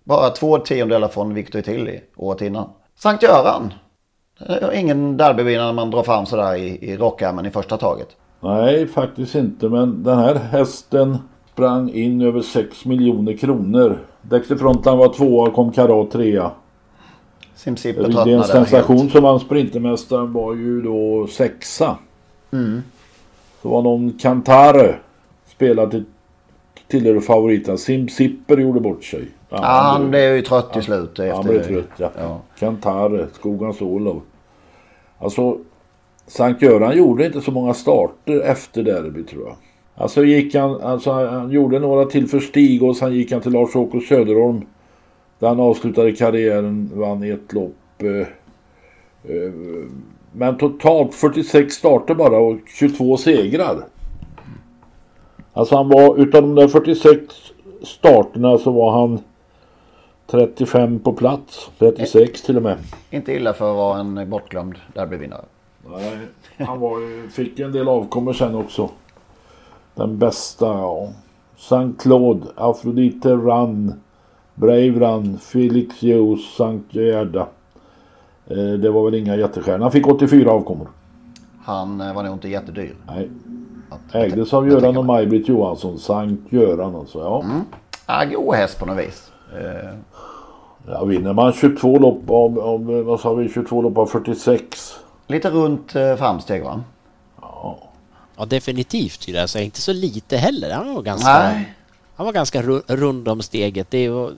[0.05, 2.71] Bara två tiondelar från Victor Tilly året innan.
[2.99, 3.73] Sankt Göran.
[4.47, 8.09] Eh, ingen derbyvinnare man drar fram sådär i, i rockärmen i första taget.
[8.41, 9.69] Nej, faktiskt inte.
[9.69, 11.19] Men den här hästen
[11.53, 13.99] sprang in över 6 miljoner kronor.
[14.23, 16.51] Dexter Frontland var tvåa, kom Karat trea.
[17.59, 19.13] Simsippe tröttnade sensation helt.
[19.13, 21.97] som vann Sprintermästaren var ju då sexa.
[22.53, 22.83] Mm.
[23.63, 24.95] Så var någon Cantare
[25.47, 26.05] spelade till
[26.89, 27.77] tillhörde favoriterna.
[27.79, 29.25] Sim Sipper gjorde bort sig.
[29.51, 31.11] Ja, han blev ju trött till slut.
[31.15, 32.11] Ja, Efter han blev trött ja.
[32.19, 32.41] Ja.
[32.59, 34.23] Cantare, Skogans Olof.
[35.19, 35.59] Alltså,
[36.27, 39.57] Sankt Göran gjorde inte så många starter efter derby tror jag.
[39.95, 43.53] Alltså gick han, alltså han gjorde några till för Stig och sen gick han till
[43.53, 44.63] Lars-Åke Söderholm.
[45.39, 48.03] Där han avslutade karriären, vann ett lopp.
[48.03, 48.29] Eh,
[49.35, 49.53] eh,
[50.33, 53.77] men totalt 46 starter bara och 22 segrar.
[55.53, 57.35] Alltså han var, utav de där 46
[57.83, 59.19] starterna så var han
[60.27, 61.71] 35 på plats.
[61.79, 62.77] 36 till och med.
[63.11, 65.45] Inte illa för att vara en bortglömd derbyvinnare.
[65.91, 66.19] Nej,
[66.59, 68.91] han var, fick en del avkommor sen också.
[69.95, 71.13] Den bästa, ja.
[71.57, 74.01] Saint Claude, Afrodite Run,
[76.03, 77.49] Hughes, Sankt Gerda.
[78.47, 79.83] Eh, det var väl inga jättestjärnor.
[79.83, 80.89] Han fick 84 avkommor.
[81.65, 82.97] Han eh, var nog inte jättedyr.
[83.07, 83.31] Nej.
[84.13, 85.99] Ägdes av Göran och Maj-Britt Johansson.
[85.99, 87.19] Sankt Göran alltså.
[87.19, 87.45] Ja.
[88.07, 89.33] Ja, god häst på något vis.
[89.59, 89.91] Eh,
[90.87, 91.05] ja.
[91.05, 94.95] Vinner man 22 lopp av, av, vad sa vi, 22 lopp av 46.
[95.27, 96.83] lite runt eh, framsteg va?
[98.37, 99.65] Ja, definitivt skulle jag säga.
[99.65, 100.75] Inte så lite heller.
[100.75, 101.75] Han var ganska, Nej.
[102.19, 103.91] Han var ganska ru- rund om steget.
[103.91, 104.31] Det, var,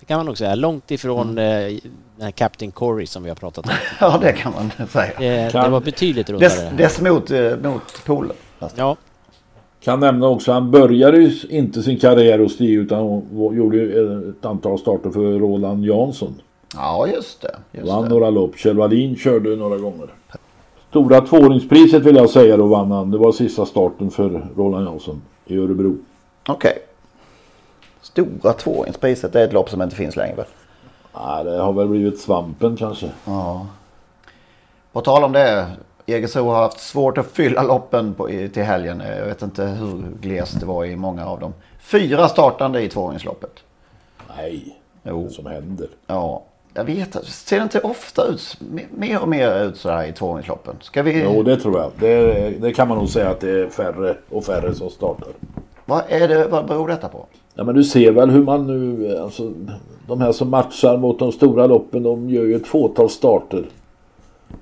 [0.00, 0.54] det kan man nog säga.
[0.54, 1.78] Långt ifrån Mm.
[2.20, 3.72] eh, Captain Corey som vi har pratat om.
[4.00, 5.12] Ja, det kan man säga.
[5.18, 6.48] Det, Kan- det var betydligt rundare.
[6.48, 8.36] Dess, dess mot, eh, mot polen.
[8.76, 8.96] Ja,
[9.80, 14.28] Kan nämna också, han började ju inte sin karriär hos Stig utan hon gjorde ju
[14.30, 16.34] ett antal starter för Roland Jansson.
[16.74, 17.56] Ja, just det.
[17.72, 18.08] Just vann det.
[18.08, 18.56] några lopp.
[18.56, 20.08] Kjell Wallin körde några gånger.
[20.90, 23.10] Stora tvååringspriset vill jag säga då vann han.
[23.10, 25.96] Det var sista starten för Roland Jansson i Örebro.
[26.48, 26.78] Okej.
[28.12, 30.44] Stora tvååringspriset, det är ett lopp som inte finns längre.
[31.14, 33.10] Nej, det har väl blivit svampen kanske.
[33.24, 33.66] Ja.
[34.92, 35.66] På tal om det.
[36.06, 39.02] Jägersro har haft svårt att fylla loppen på, i, till helgen.
[39.18, 41.54] Jag vet inte hur glest det var i många av dem.
[41.80, 43.50] Fyra startande i tvååringsloppet.
[44.36, 45.24] Nej, Jo.
[45.24, 45.88] det som händer.
[46.06, 46.42] Ja,
[46.74, 47.24] jag vet.
[47.24, 50.76] Ser det inte ofta ut, mer och mer ut så här i tvååringsloppen?
[50.80, 51.22] Ska vi...
[51.22, 51.90] Jo, det tror jag.
[51.98, 55.28] Det, det kan man nog säga att det är färre och färre som startar.
[55.84, 57.26] Vad, är det, vad beror detta på?
[57.58, 59.52] Ja, men du ser väl hur man nu, alltså
[60.06, 63.64] de här som matchar mot de stora loppen, de gör ju ett fåtal starter.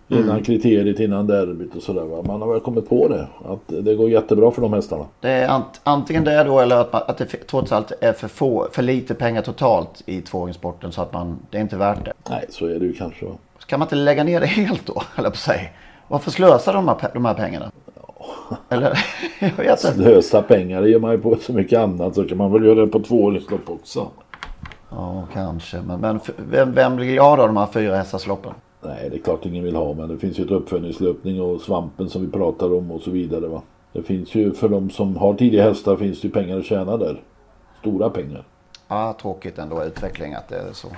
[0.08, 0.42] Innan Mm.
[0.42, 2.22] kriteriet, innan derbyt och sådär.
[2.22, 3.26] Man har väl kommit på det.
[3.44, 5.04] Att det går jättebra för de hästarna.
[5.20, 8.28] Det är ant, antingen det då eller att, man, att det trots allt är för,
[8.28, 12.12] få, för lite pengar totalt i tvååringssporten så att man, det är inte värt det.
[12.30, 13.26] Nej, så är det ju kanske.
[13.58, 15.68] Ska man inte lägga ner det helt då, eller på säga?
[16.08, 17.70] Varför slösar de här, de här pengarna?
[18.68, 18.98] Eller,
[19.38, 19.96] jag vet inte.
[19.96, 22.14] Slösa pengar, det gör man ju på så mycket annat.
[22.14, 24.08] Så kan man väl göra det på tvååringslopp också.
[24.90, 25.80] Ja, kanske.
[25.80, 28.52] Men, men vem, vem blir glad av de här fyra hästarsloppen?
[28.82, 32.10] Nej, det är klart ingen vill ha, men det finns ju ett uppföljningslöpning och svampen
[32.10, 33.48] som vi pratar om och så vidare.
[33.48, 33.62] Va?
[33.92, 36.96] Det finns ju, för de som har tidiga hästar finns det ju pengar att tjäna
[36.96, 37.22] där.
[37.80, 38.44] Stora pengar.
[38.88, 40.88] Ja, tråkigt ändå utveckling att det är så.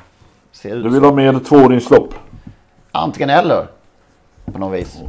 [0.52, 2.14] Ser ut Du vill ha mer tvååringslopp?
[2.92, 3.66] Antingen eller.
[4.44, 5.02] På något vis.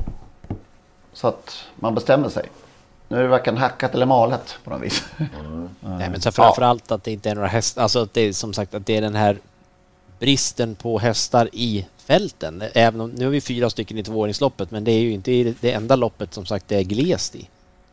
[1.22, 2.50] Så att man bestämmer sig.
[3.08, 5.04] Nu är det varken hackat eller malet på något vis.
[5.82, 8.54] Nej, men så framförallt att det inte är några hästar, alltså att det är som
[8.54, 9.38] sagt att det är den här
[10.20, 12.64] bristen på hästar i fälten.
[12.74, 15.72] Även om, nu har vi fyra stycken i tvååringsloppet, men det är ju inte det
[15.72, 17.50] enda loppet som sagt det är glest i.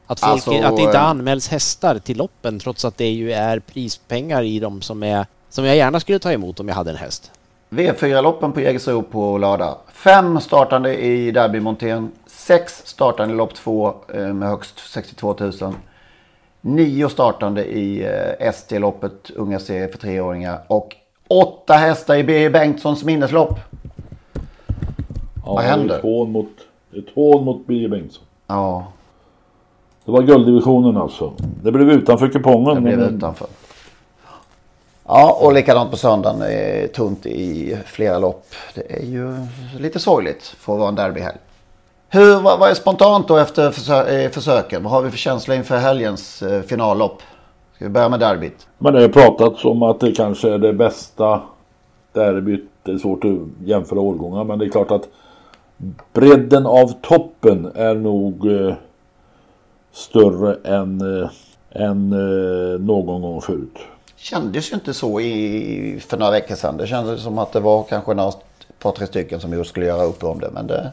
[0.06, 3.32] Att, folk, Alltså, att det inte eh, anmäls hästar till loppen trots att det ju
[3.32, 6.90] är prispengar i dem som är som jag gärna skulle ta emot om jag hade
[6.90, 7.30] en häst.
[7.70, 9.78] V4-loppen på Jägersro på lördag.
[9.92, 12.12] Fem startande i derbymontén.
[12.46, 15.52] Sex startande i lopp två eh, med högst 62 000.
[16.60, 20.60] Nio startande i eh, ST-loppet, unga serie för treåringar.
[20.66, 20.96] Och
[21.28, 23.58] åtta hästar i Birger Bengtssons minneslopp.
[25.46, 25.96] Ja, Vad händer?
[25.96, 26.50] Ett hån mot,
[26.96, 28.24] ett hån mot Birger Bengtsson.
[28.46, 28.86] Ja,
[30.04, 31.32] Det var gulddivisionen alltså.
[31.62, 32.74] Det blev utanför kupongen.
[32.74, 33.46] det blev men- utanför.
[35.08, 36.42] Ja, och likadant på söndagen.
[36.94, 38.46] Tunt i flera lopp.
[38.74, 39.34] Det är ju
[39.78, 41.36] lite sorgligt för att vara en derbyhelg.
[42.08, 44.82] Hur, vad, vad är spontant då efter försö- eh, försöken?
[44.82, 47.22] Vad har vi för känsla inför helgens eh, finallopp?
[47.74, 48.66] Ska vi börja med derbyt?
[48.78, 51.42] Men det har pratats om att det kanske är det bästa
[52.12, 52.70] derbyt.
[52.82, 55.08] Det är svårt att jämföra årgångar men det är klart att
[56.12, 58.74] bredden av toppen är nog eh,
[59.92, 61.28] större än, eh,
[61.70, 63.78] än eh, någon gång förut.
[64.16, 66.76] Kändes ju inte så i, för några veckor sedan.
[66.76, 68.32] Det kändes som att det var kanske några,
[68.78, 70.50] par, tre stycken som just skulle göra upp om det.
[70.50, 70.92] Men det,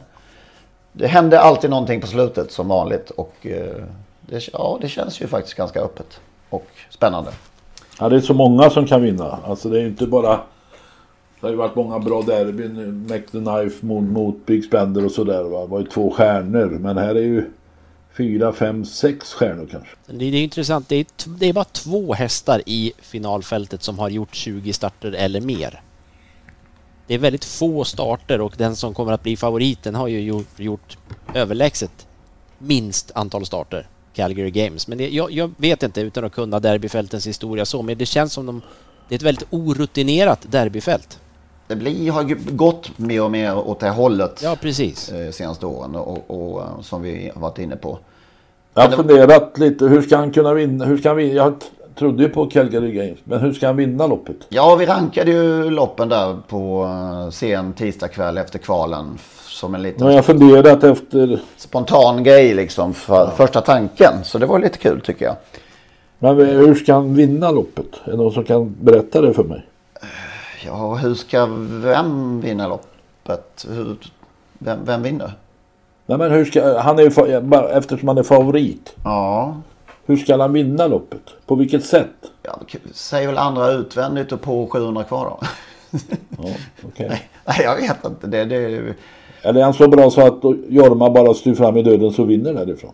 [0.96, 3.10] det hände alltid någonting på slutet som vanligt.
[3.10, 3.84] Och eh,
[4.20, 7.30] det, ja, det känns ju faktiskt ganska öppet och spännande.
[8.00, 9.38] Ja, det är så många som kan vinna.
[9.44, 10.40] Alltså det är inte bara...
[11.40, 13.06] Det har ju varit många bra derbyn.
[13.08, 15.42] Mac the Knife mot, mot Big Spender och sådär.
[15.44, 15.60] va.
[15.60, 16.66] Det var ju två stjärnor.
[16.66, 17.50] Men här är ju
[18.16, 19.90] fyra, fem, sex stjärnor kanske.
[20.06, 21.06] Det, det är intressant, det är,
[21.38, 25.80] det är bara två hästar i finalfältet som har gjort 20 starter eller mer.
[27.06, 30.60] Det är väldigt få starter och den som kommer att bli favoriten har ju gjort,
[30.60, 30.98] gjort
[31.34, 32.06] överlägset
[32.58, 34.88] minst antal starter, Calgary Games.
[34.88, 38.32] Men det, jag, jag vet inte utan att kunna derbyfältens historia så, men det känns
[38.32, 38.62] som de,
[39.08, 41.18] det är ett väldigt orutinerat derbyfält.
[41.66, 45.08] Det blir, har ju gått mer och mer åt det hållet Ja, precis.
[45.08, 45.94] eh, senaste åren.
[45.94, 47.98] Och, och, eh, som vi har varit inne på.
[48.74, 49.84] Jag har funderat lite.
[49.84, 50.84] Hur ska han kunna vinna?
[50.84, 51.34] Hur ska han vinna?
[51.34, 51.54] Jag
[51.94, 53.18] trodde ju på Calgary Games.
[53.24, 54.36] Men hur ska han vinna loppet?
[54.48, 59.18] Ja, vi rankade ju loppen där på eh, sen tisdagkväll efter kvalen.
[59.48, 61.40] Som en liten har jag funderat efter...
[61.56, 62.94] spontan grej liksom.
[62.94, 64.12] För första tanken.
[64.24, 65.36] Så det var lite kul tycker jag.
[66.18, 67.86] Men hur ska han vinna loppet?
[68.04, 69.66] Är det någon som kan berätta det för mig?
[70.66, 71.46] Ja, hur ska
[71.82, 73.66] vem vinna loppet?
[73.68, 73.96] Hur,
[74.58, 75.32] vem, vem vinner?
[76.06, 76.78] Nej men hur ska...
[76.78, 78.94] Han är ju eftersom han är favorit.
[79.04, 79.56] Ja,
[80.06, 81.22] Hur ska han vinna loppet?
[81.46, 82.08] På vilket sätt?
[82.42, 82.60] ja
[82.92, 85.46] säg väl andra utvändigt och på 700 kvar då.
[86.38, 86.48] Ja,
[86.86, 87.28] okej.
[87.44, 88.26] Nej, jag vet inte.
[88.26, 88.94] Det, det,
[89.42, 92.54] Eller är han så bra så att Jorma bara styr fram i döden så vinner
[92.54, 92.92] därifrån?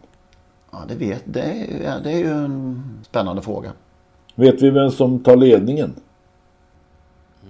[0.70, 3.72] ja, det, vet, det, är- ja, det är ju en spännande fråga.
[4.34, 5.94] Vet vi vem som tar ledningen?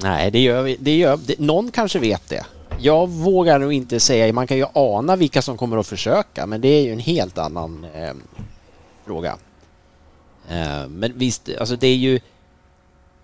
[0.02, 0.76] Nej, det gör vi.
[0.80, 2.46] Det gör, det, någon kanske vet det.
[2.78, 6.60] Jag vågar nog inte säga, man kan ju ana vilka som kommer att försöka, men
[6.60, 8.12] det är ju en helt annan eh,
[9.06, 9.36] fråga.
[10.50, 12.20] Eh, men visst, alltså det är ju...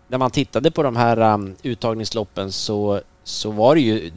[0.09, 4.11] När man tittade på de här um, uttagningsloppen så så var det ju...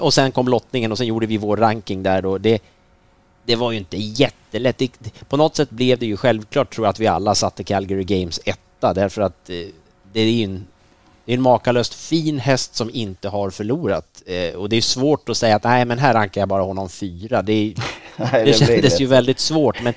[0.00, 2.38] Och sen kom lottningen och sen gjorde vi vår ranking där då.
[2.38, 2.62] Det,
[3.44, 4.78] det var ju inte jättelätt.
[4.78, 4.90] Det,
[5.28, 8.40] på något sätt blev det ju självklart tror jag att vi alla satte Calgary Games
[8.44, 9.66] etta därför att eh,
[10.12, 10.66] det är ju en,
[11.24, 14.22] det är en makalöst fin häst som inte har förlorat.
[14.26, 16.88] Eh, och det är svårt att säga att nej, men här rankar jag bara honom
[16.88, 17.42] fyra.
[17.42, 17.74] Det,
[18.16, 19.82] nej, det, kändes ju väldigt svårt.
[19.82, 19.94] Men,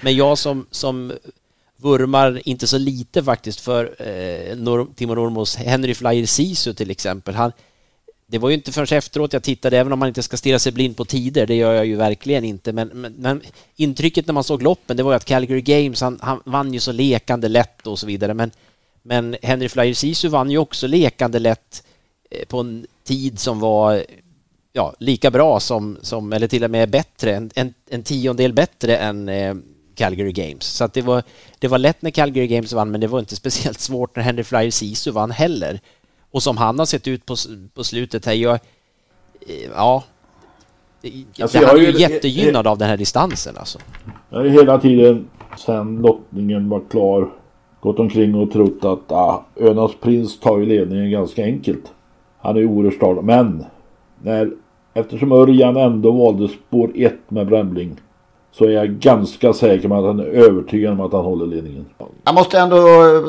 [0.00, 1.12] men jag som, som
[1.82, 7.34] vurmar inte så lite faktiskt för eh, Nor Timo Normos Henry Flyer Sisu till exempel.
[7.34, 7.52] Han,
[8.26, 10.72] det var ju inte förrän efteråt jag tittade, även om man inte ska stirra sig
[10.72, 13.40] blind på tider, det gör jag ju verkligen inte, men, men, men
[13.76, 16.80] intrycket när man såg loppen, det var ju att Calgary Games, han, han vann ju
[16.80, 18.50] så lekande lätt och så vidare, men,
[19.02, 21.82] men Henry Flyer Sisu vann ju också lekande lätt
[22.30, 24.04] eh, på en tid som var
[24.72, 28.96] ja, lika bra som, som, eller till och med bättre, en, en, en tiondel bättre
[28.96, 29.54] än eh,
[29.94, 30.64] Calgary Games.
[30.64, 31.22] Så det, var,
[31.58, 34.44] det var lätt när Calgary Games vann, men det var inte speciellt svårt när Henry
[34.44, 35.80] Flyer Sisu vann heller.
[36.30, 37.36] Och som han har sett ut på,
[37.74, 38.58] på slutet här, jag,
[39.74, 40.04] ja,
[41.40, 43.78] alltså, han är ju jättegynnad av den här distansen alltså.
[44.30, 45.28] Jag har ju hela tiden
[45.58, 47.30] sen lottningen var klar
[47.80, 51.92] gått omkring och trott att ah, Önas prins tar ju ledningen ganska enkelt.
[52.38, 53.18] Han är oerhört stark.
[53.22, 53.64] Men
[54.22, 54.50] när,
[54.94, 57.96] eftersom Örjan ändå valde spår 1 med Brämling
[58.52, 61.86] så är jag ganska säker på att han är övertygad om att han håller ledningen.
[62.24, 63.22] Jag måste ändå eh,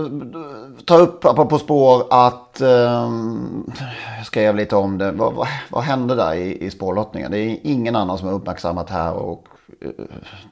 [0.86, 3.72] ta upp på spår att, um,
[4.18, 7.32] jag skrev lite om det, vad, vad, vad hände där i, i spårlottningen?
[7.32, 9.48] Det är ingen annan som har uppmärksammat här och
[9.86, 10.06] uh,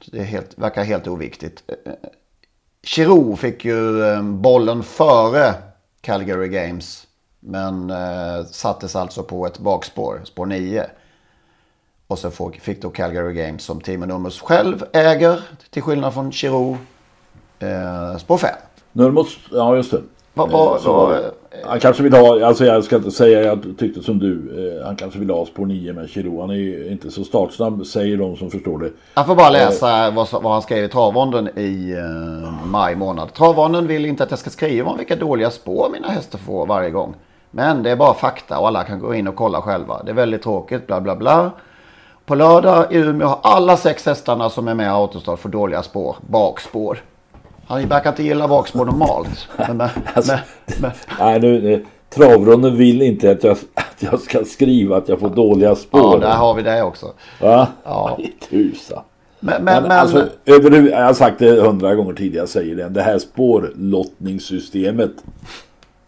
[0.06, 1.62] det är helt, verkar helt oviktigt.
[1.86, 1.92] Uh,
[2.84, 5.54] Chirou fick ju um, bollen före
[6.00, 7.06] Calgary Games
[7.40, 10.86] men uh, sattes alltså på ett bakspår, spår 9.
[12.12, 16.78] Och så fick då Calgary Games som Timo Nurmos själv äger, till skillnad från Chiro,
[17.58, 18.50] eh, spår 5.
[18.92, 20.00] Nurmos, ja just det.
[20.34, 21.18] Va, va, eh, va,
[21.64, 24.32] han kanske vill ha, alltså jag ska inte säga jag tyckte som du,
[24.78, 26.40] eh, han kanske vill ha spår 9 med Chiro.
[26.40, 28.90] Han är ju inte så startsnabb säger de som förstår det.
[29.14, 32.96] Jag får bara eh, läsa eh, vad, vad, han skrev i Travronden i eh, maj
[32.96, 33.34] månad.
[33.34, 36.90] Travronden vill inte att jag ska skriva om vilka dåliga spår mina hästar får varje
[36.90, 37.14] gång.
[37.50, 40.02] Men det är bara fakta och alla kan gå in och kolla själva.
[40.02, 41.50] Det är väldigt tråkigt, bla bla bla.
[42.26, 45.82] På lördag i Umeå har alla sex hästarna som är med i Autostart för dåliga
[45.82, 47.02] spår, bakspår.
[47.66, 49.48] Han verkar inte gilla bakspår normalt.
[49.56, 50.38] Men, men, alltså,
[50.80, 55.30] men, nej, nu, travronden vill inte att jag, att jag ska skriva att jag får
[55.30, 56.14] dåliga spår.
[56.22, 57.06] Ja, där har vi det också.
[57.40, 57.68] Va?
[57.84, 58.18] Ja.
[58.50, 59.02] Tusan.
[59.40, 62.88] Men, men, men, alltså, över, jag har sagt det hundra gånger tidigare, jag säger det.
[62.88, 65.12] Det här spårlottningssystemet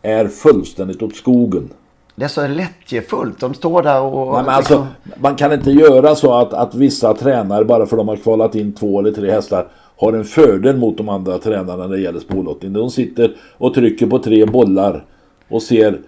[0.03, 1.71] är fullständigt åt skogen.
[2.17, 3.41] Det är så lättjefullt.
[3.41, 4.33] De står där och...
[4.33, 8.01] Nej, alltså, liksom- man kan inte göra så att, att vissa tränare bara för att
[8.01, 11.87] de har kvalat in två eller tre hästar har en fördel mot de andra tränarna
[11.87, 12.73] när det gäller spårlottning.
[12.73, 15.05] De sitter och trycker på tre bollar
[15.49, 16.01] och ser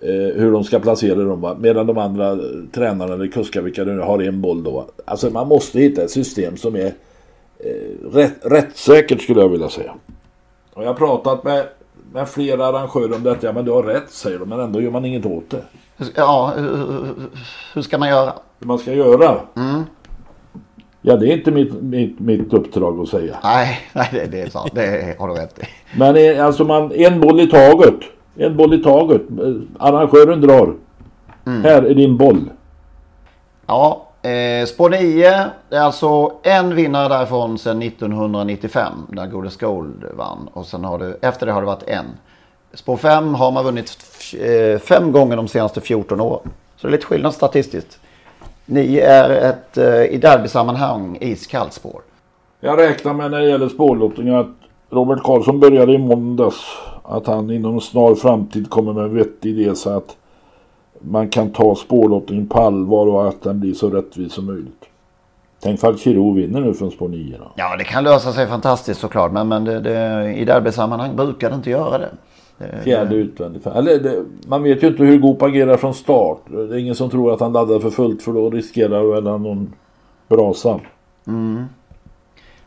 [0.00, 1.40] eh, hur de ska placera dem.
[1.40, 1.56] Va?
[1.60, 2.38] Medan de andra
[2.72, 4.86] tränarna eller kuskar vilka nu har en boll då.
[5.04, 6.86] Alltså man måste hitta ett system som är
[7.58, 9.94] eh, rätt, rättssäkert skulle jag vilja säga.
[10.74, 11.64] Och jag har pratat med
[12.16, 13.46] med flera arrangörer om detta.
[13.46, 14.48] Ja, men du har rätt säger de.
[14.48, 15.62] Men ändå gör man inget åt det.
[16.14, 17.14] Ja, hur,
[17.74, 18.32] hur ska man göra?
[18.58, 19.40] Hur man ska göra?
[19.56, 19.82] Mm.
[21.02, 23.36] Ja, det är inte mitt, mitt, mitt uppdrag att säga.
[23.42, 24.70] Nej, nej det, det är sant.
[24.74, 25.62] Det har du rätt i.
[25.98, 28.00] Men eh, alltså man, en boll i taget.
[28.36, 29.22] En boll i taget.
[29.78, 30.74] Arrangören drar.
[31.46, 31.64] Mm.
[31.64, 32.50] Här är din boll.
[33.66, 40.04] Ja, Eh, spår 9, det är alltså en vinnare därifrån sedan 1995 när Goldest Gold
[40.16, 40.48] vann.
[40.52, 42.04] Och sen har det, efter det har det varit en.
[42.74, 43.98] Spår 5 har man vunnit
[44.40, 46.50] eh, fem gånger de senaste 14 åren.
[46.76, 47.98] Så det är lite skillnad statistiskt.
[48.64, 52.00] 9 är ett eh, i derbysammanhang iskallt spår.
[52.60, 54.56] Jag räknar med när det gäller spårlottning att
[54.90, 56.56] Robert Karlsson började i måndags.
[57.02, 60.16] Att han inom snar framtid kommer med en vettig idé så att
[61.10, 64.84] man kan ta spårlottningen på allvar och att den blir så rättvis som möjligt.
[65.60, 67.52] Tänk att Chiro vinner nu från spår 9 då.
[67.56, 71.56] Ja det kan lösa sig fantastiskt såklart men, men det, det, i derbysammanhang brukar det
[71.56, 72.10] inte göra det.
[72.58, 73.16] det Fjärde det...
[73.16, 73.66] utvändigt.
[73.66, 76.38] Eller det, man vet ju inte hur Goop agerar från start.
[76.46, 79.42] Det är ingen som tror att han laddar för fullt för då riskerar väl han
[79.42, 79.72] någon
[80.28, 80.80] brasa.
[81.26, 81.64] Mm.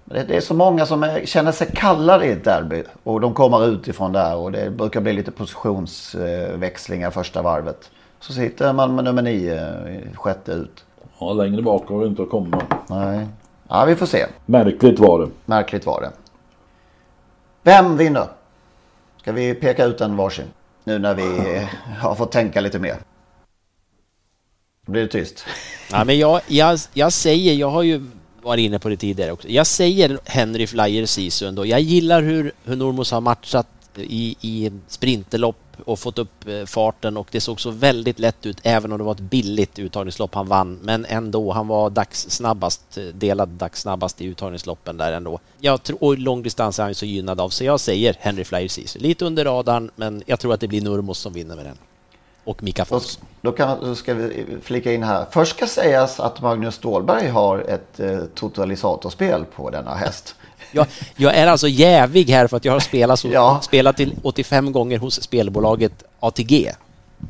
[0.05, 3.33] Det, det, är så många som är, känner sig kallade i ett derby och de
[3.33, 7.91] kommer utifrån där och det brukar bli lite positionsväxlingar första varvet.
[8.19, 10.85] Så sitter man med nummer nio sjätte ut.
[11.19, 12.61] Ja, längre bak har vi inte att komma.
[12.89, 13.27] Nej.
[13.67, 14.25] Ja, vi får se.
[14.45, 15.29] Märkligt var det.
[15.45, 16.11] Märkligt var det.
[17.63, 18.27] Vem vinner?
[19.21, 20.45] Ska vi peka ut en varsin?
[20.83, 21.67] Nu när vi
[21.99, 22.97] har fått tänka lite mer.
[24.85, 25.45] Då blir det tyst.
[25.91, 28.05] Ja, men jag, jag, jag säger, jag har ju
[28.41, 29.47] varit inne på det tidigare också.
[29.47, 31.65] Jag säger Henry Flyer Sisu ändå.
[31.65, 33.67] Jag gillar hur, hur Normos har matchat
[33.97, 38.57] i, i sprinterlopp och fått upp eh, farten och det såg så väldigt lätt ut
[38.63, 40.79] även om det var ett billigt uttagningslopp han vann.
[40.83, 45.39] Men ändå, han var dagssnabbast, eh, delad dagssnabbast i uttagningsloppen där ändå.
[45.59, 49.01] Jag tror, och långdistans är han så gynnad av, så jag säger Henry Flyer Ceesay.
[49.01, 51.77] Lite under radarn, men jag tror att det blir Nurmos som vinner med den.
[52.43, 53.19] Och Mika Foss.
[53.41, 55.25] Då, kan, då ska vi flika in här.
[55.31, 60.35] Först ska sägas att Magnus Stålberg har ett eh, totalisatorspel på denna häst.
[60.71, 63.59] Jag, jag, är alltså jävig här för att jag har spelat, så, ja.
[63.63, 66.71] spelat till 85 gånger hos spelbolaget ATG.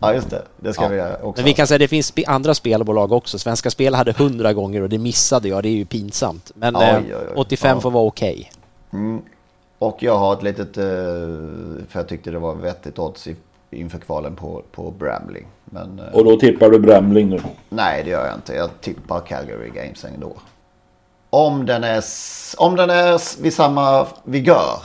[0.01, 0.43] Ja, just det.
[0.57, 0.89] Det ska ja.
[0.89, 1.41] vi också.
[1.41, 3.39] Men vi kan säga att det finns andra spelbolag också.
[3.39, 5.63] Svenska Spel hade 100 gånger och det missade jag.
[5.63, 6.51] Det är ju pinsamt.
[6.55, 7.33] Men oj, oj, oj.
[7.35, 7.81] 85 ja.
[7.81, 8.49] får vara okej.
[8.89, 8.99] Okay.
[8.99, 9.21] Mm.
[9.79, 10.83] Och jag har ett litet, eh,
[11.89, 13.27] för jag tyckte det var vettigt odds
[13.71, 15.47] inför kvalen på, på Bramling.
[15.65, 17.39] Men, eh, och då tippar du Bramling nu?
[17.69, 18.53] Nej, det gör jag inte.
[18.53, 20.33] Jag tippar Calgary Games ändå.
[21.29, 22.03] Om den är,
[22.57, 24.83] om den är vid samma vigör,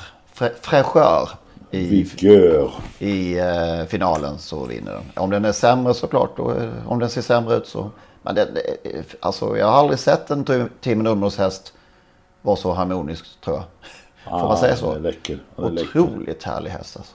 [0.60, 1.28] fräschör
[1.70, 2.72] i, vigör.
[2.98, 5.02] i uh, finalen så vinner den.
[5.16, 7.90] Om den är sämre såklart, då, om den ser sämre ut så.
[8.22, 8.48] Men det,
[9.20, 11.72] alltså, jag har aldrig sett en Team Numros häst
[12.42, 13.64] vara så harmonisk tror jag.
[14.24, 14.90] Får ah, man säga så?
[14.90, 15.38] Det är läcker.
[15.56, 16.50] Otroligt läcker.
[16.50, 17.14] härlig häst alltså.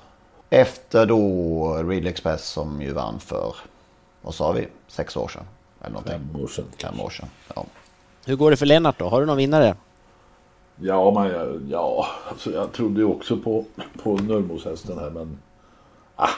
[0.50, 3.56] Efter då Ridley Express som ju vann för,
[4.22, 5.44] vad sa vi, sex år sedan?
[5.82, 6.14] Eller någonting.
[6.14, 6.66] Fem år sedan.
[6.82, 7.66] Fem år sedan, ja.
[8.26, 9.06] Hur går det för Lennart då?
[9.06, 9.76] Har du någon vinnare?
[10.82, 13.66] Ja, men ja, alltså jag trodde ju också på,
[14.04, 15.38] på Nörmoshästen här men...
[16.16, 16.30] Ah,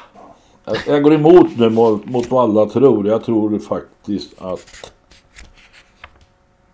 [0.65, 3.07] jag, jag, går emot nu mot, mot vad alla tror.
[3.07, 4.91] Jag tror faktiskt att...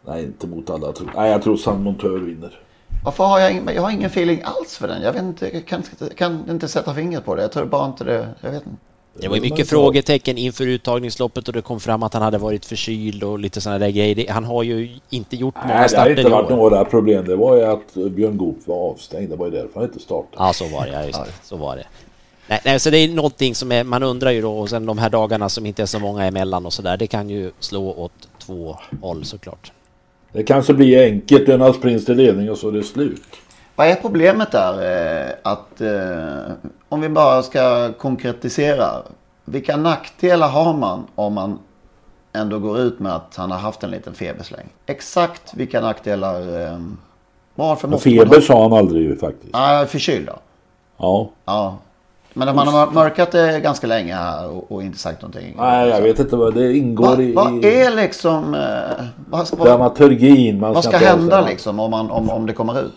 [0.05, 1.12] Nej, inte mot alla tror.
[1.16, 2.60] Nej, jag tror San Montör vinner.
[3.05, 5.01] Varför har jag, jag har ingen feeling alls för den.
[5.01, 5.84] Jag vet inte, jag kan,
[6.16, 7.41] kan inte sätta fingret på det.
[7.41, 8.30] Jag tror bara inte det.
[8.41, 8.78] Jag vet inte.
[9.20, 12.65] Det var ju mycket frågetecken inför uttagningsloppet och det kom fram att han hade varit
[12.65, 14.32] förkyld och lite sådana där grejer.
[14.32, 17.26] Han har ju inte gjort många starter Nej, det har inte varit några problem.
[17.26, 19.30] Det var ju att Björn Goop var avstängd.
[19.30, 20.43] Det var ju därför han inte startade.
[20.43, 20.91] Ja, så var det.
[20.91, 21.32] Ja, just det.
[21.43, 21.86] Så var det.
[22.47, 24.97] Nej, nej, så det är någonting som är, man undrar ju då och sen de
[24.97, 26.97] här dagarna som inte är så många emellan och sådär.
[26.97, 29.72] Det kan ju slå åt två håll såklart.
[30.32, 33.22] Det kanske blir enkelt, en sprint till ledning och så är det slut.
[33.78, 34.73] Vad är problemet där?
[34.73, 36.51] Eh, att eh,
[36.89, 38.89] om vi bara ska konkretisera.
[39.45, 41.59] Vilka nackdelar har man om man
[42.34, 44.65] ändå går ut med att han har haft en liten febersläng?
[44.86, 46.61] Exakt vilka nackdelar?
[46.61, 46.80] Eh,
[47.55, 49.53] varför måste feber man sa han aldrig faktiskt.
[49.53, 50.36] Nej, ah, förkyld då?
[50.97, 51.30] Ja.
[51.45, 51.78] Ja.
[52.34, 55.55] Men man har mörkat det ganska länge här och, och inte sagt någonting.
[55.57, 57.34] Nej, jag vet inte vad det ingår Va, i.
[57.34, 58.53] Vad är liksom...
[58.53, 60.59] Eh, vad, vad, dramaturgin.
[60.59, 62.93] Man vad ska, ska hända liksom om, man, om, om det kommer ut?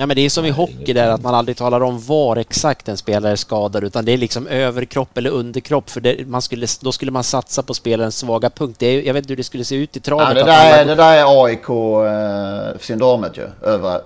[0.00, 2.88] Ja men det är som i hockey där att man aldrig talar om var exakt
[2.88, 6.66] en spelare är skadad utan det är liksom överkropp eller underkropp för det, man skulle,
[6.80, 8.76] då skulle man satsa på spelarens svaga punkt.
[8.78, 10.28] Det är, jag vet inte hur det skulle se ut i travet.
[10.28, 14.00] Ja, det, där, är, det där är AIK-syndromet ju, över,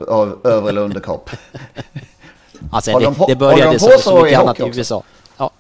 [0.47, 1.31] över eller underkropp.
[2.73, 5.03] Alltså det, det började som så mycket annat i USA.
[5.37, 5.51] Ja.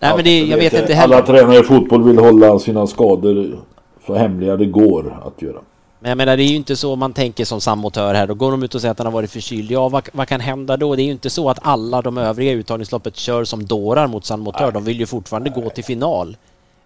[0.00, 1.16] Nej, ja, men det, jag vet inte heller.
[1.16, 3.58] Alla tränare i fotboll vill hålla sina skador
[4.06, 5.58] så hemliga det går att göra.
[6.04, 8.26] Men jag menar, det är ju inte så man tänker som sammotör här.
[8.26, 9.70] Då går de ut och säger att han har varit förkyld.
[9.70, 10.96] Ja, vad, vad kan hända då?
[10.96, 14.72] Det är ju inte så att alla de övriga uttagningsloppet kör som dårar mot sammotör.
[14.72, 15.62] De vill ju fortfarande Nej.
[15.62, 16.36] gå till final.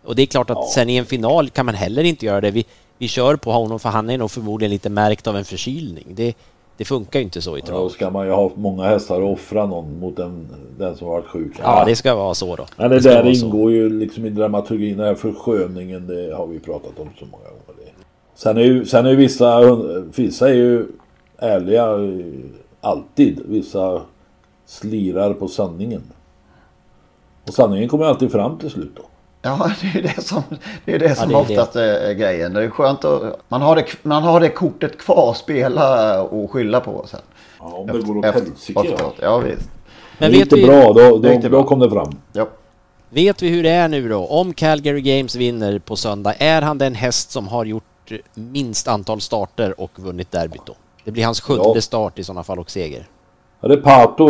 [0.04, 0.70] Och det är klart att ja.
[0.74, 2.50] sen i en final kan man heller inte göra det.
[2.50, 2.64] Vi,
[2.98, 6.06] vi kör på honom för han är nog förmodligen lite märkt av en förkylning.
[6.08, 6.36] Det,
[6.76, 7.80] det funkar ju inte så i trav.
[7.80, 10.48] Då ska man ju ha många hästar och offra någon mot den,
[10.78, 11.52] den som varit sjuk.
[11.62, 12.66] Ja, det ska vara så då.
[12.76, 13.70] Men det, det där ingår så.
[13.70, 17.77] ju liksom i dramaturgin, den här försköningen, det har vi pratat om så många gånger.
[18.38, 19.76] Sen är ju, sen är vissa,
[20.16, 20.86] vissa är ju
[21.38, 21.86] ärliga
[22.80, 23.40] alltid.
[23.44, 24.02] Vissa
[24.66, 26.02] slirar på sanningen.
[27.46, 29.02] Och sanningen kommer alltid fram till slut då.
[29.42, 30.42] Ja, det är det som,
[30.84, 31.98] det är det som ja, det är oftast det.
[31.98, 32.52] är grejen.
[32.52, 36.50] Det är skönt att man har det, man har det kortet kvar att spela och
[36.50, 37.20] skylla på sen.
[37.60, 39.12] Ja, om det går åt helsike ja.
[39.20, 39.70] ja, visst.
[40.18, 42.18] Men det gick det bra, då, då, då kom det fram.
[42.32, 42.48] Ja.
[43.10, 44.26] Vet vi hur det är nu då?
[44.26, 47.87] Om Calgary Games vinner på söndag, är han den häst som har gjort
[48.34, 50.74] minst antal starter och vunnit derbyt då?
[51.04, 51.80] Det blir hans sjunde ja.
[51.80, 53.06] start i sådana fall och seger.
[53.60, 54.28] Ja, det är Pato.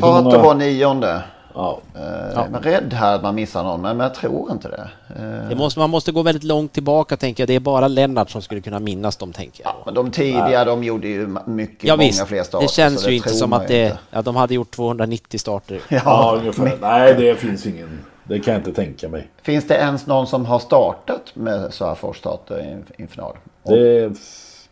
[0.00, 1.22] Pato var nionde.
[1.54, 1.80] Ja.
[1.96, 2.02] Uh,
[2.34, 2.46] ja.
[2.50, 4.90] Men rädd här att man missar någon, men jag tror inte det.
[5.20, 7.48] Uh, det måste, man måste gå väldigt långt tillbaka tänker jag.
[7.48, 9.72] Det är bara Lennart som skulle kunna minnas dem tänker jag.
[9.72, 10.64] Ja, men de tidiga, ja.
[10.64, 12.26] de gjorde ju mycket, ja, många visst.
[12.26, 12.66] fler starter.
[12.66, 15.80] Det känns ju det inte som att det, ja, de hade gjort 290 starter.
[15.88, 16.78] Ja, ja ungefär.
[16.80, 18.04] Nej, det finns ingen.
[18.28, 19.28] Det kan jag inte tänka mig.
[19.42, 23.36] Finns det ens någon som har startat med så här forstarter i en final?
[23.62, 24.12] Det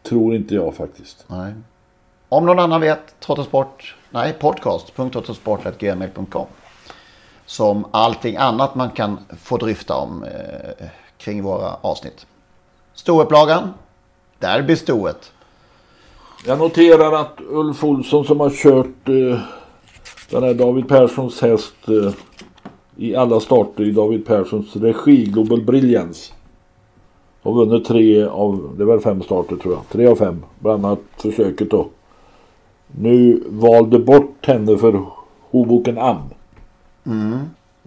[0.02, 1.24] tror inte jag faktiskt.
[1.26, 1.52] Nej.
[2.28, 6.46] Om någon annan vet, Trottosport, nej podcast.trottosport.gmail.com
[7.46, 10.86] som allting annat man kan få dryfta om eh,
[11.18, 12.26] kring våra avsnitt.
[12.94, 13.74] Stoupplagan,
[14.38, 15.32] där blir stoet.
[16.46, 19.40] Jag noterar att Ulf Olsson som har kört eh,
[20.30, 22.12] Den är David Perssons häst eh,
[22.97, 26.32] i alla starter i David Perssons regi, Global Brilliance.
[27.42, 30.44] Har vunnit tre av, det var fem starter tror jag, tre av fem.
[30.59, 31.88] Bland annat försöket då.
[33.01, 35.03] Nu valde bort henne för
[35.51, 36.22] Hoboken Am.
[37.07, 37.38] Mm.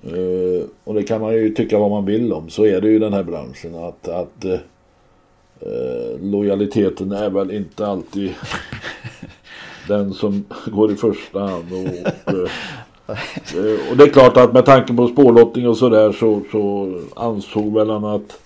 [0.04, 2.50] Eh, och det kan man ju tycka vad man vill om.
[2.50, 3.76] Så är det ju i den här branschen.
[3.76, 4.54] Att, att eh,
[5.60, 8.34] eh lojaliteten är väl inte alltid
[9.88, 11.66] den som går i första hand.
[11.72, 12.50] Och, och, eh,
[13.92, 17.90] och det är klart att med tanke på spårlottning och sådär så, så ansåg väl
[17.90, 18.40] han att,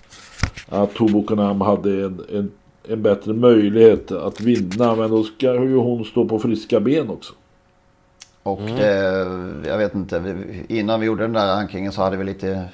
[0.68, 2.50] att Hobokenham hade en, en,
[2.88, 4.94] en bättre möjlighet att vinna.
[4.94, 7.32] Men då ska ju hon stå på friska ben också.
[8.42, 8.76] Och mm.
[8.76, 10.36] det, jag vet inte,
[10.68, 12.68] innan vi gjorde den där rankingen så hade vi lite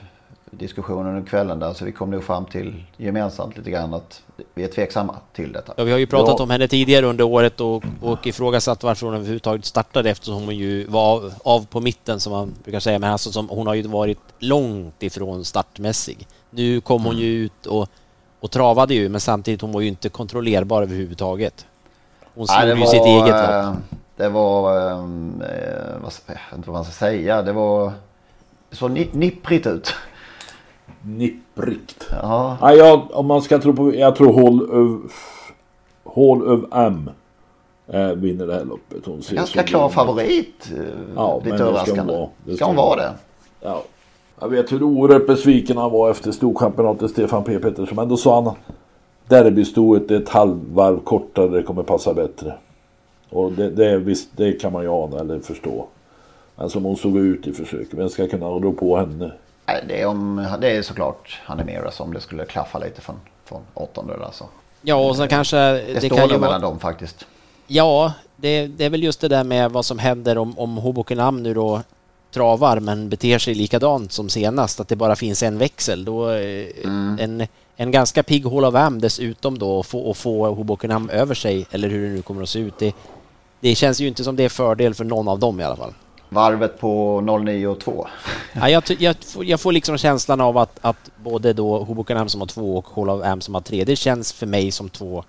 [0.51, 1.73] diskussioner under kvällen där.
[1.73, 4.23] Så vi kom nog fram till gemensamt lite grann att
[4.55, 5.75] vi är tveksamma till detta.
[5.77, 6.43] Ja, vi har ju pratat ja.
[6.43, 10.87] om henne tidigare under året och, och ifrågasatt varför hon överhuvudtaget startade eftersom hon ju
[10.87, 12.99] var av, av på mitten som man brukar säga.
[12.99, 16.27] Men alltså som, hon har ju varit långt ifrån startmässig.
[16.51, 17.45] Nu kom hon ju mm.
[17.45, 17.89] ut och,
[18.41, 21.67] och travade ju men samtidigt hon var ju inte kontrollerbar överhuvudtaget.
[22.35, 23.51] Hon slog Nej, ju var, sitt eget lopp.
[23.51, 23.75] Eh,
[24.17, 24.97] det var, eh,
[26.03, 27.93] vad, jag vet inte vad man ska säga, det var
[28.73, 29.95] så nipprigt ut.
[31.03, 32.09] Nipprigt.
[32.23, 32.59] Ja.
[32.61, 35.13] ja jag, om man ska tro på, jag tror Hall of,
[36.15, 37.11] Hall of M
[37.87, 39.07] äh, vinner det här loppet.
[39.07, 40.71] Hon ser Ganska klar favorit.
[40.77, 40.85] Eh,
[41.17, 42.13] ja, lite överraskande.
[42.13, 42.57] Ska hon vara det.
[42.57, 43.13] Ska hon vara det?
[43.61, 43.83] Ja.
[44.41, 47.97] Jag vet hur oerhört besviken han var efter storchampionatet Stefan P Pettersson.
[47.97, 48.55] Men då sa han
[49.29, 52.55] derbystoet är ett halvvarv kortare, det kommer passa bättre.
[53.31, 55.87] Och det, det, visst, det kan man ju ana eller förstå.
[56.57, 57.95] Men som hon såg ut i försöket.
[57.95, 59.33] Vem ska kunna rå på henne?
[59.89, 64.25] Det är, om, det är såklart Hanimeras om det skulle klaffa lite från, från åttonde.
[64.25, 64.45] Alltså.
[64.83, 65.57] Ja, och så kanske...
[65.57, 67.27] Det, det står kan ju mellan dem faktiskt.
[67.67, 71.43] Ja, det, det, är väl just det där med vad som händer om, om Hobokenam
[71.43, 71.83] nu då
[72.33, 76.05] travar men beter sig likadant som senast, att det bara finns en växel.
[76.05, 77.19] Då, eh, mm.
[77.21, 77.47] en,
[77.77, 81.67] en ganska pigg Hall of Am dessutom då och få, och få Hobokenam över sig,
[81.71, 82.79] eller hur det nu kommer att se ut.
[82.79, 82.95] Det,
[83.61, 85.93] det känns ju inte som det är fördel för någon av dem i alla fall.
[86.33, 88.07] Varvet på 09 och 2.
[88.53, 92.49] Ja, jag, jag, jag, får liksom känslan av att, att både då Hoboken som har
[92.49, 95.25] två och Hall of Am som har tre, det känns för mig som två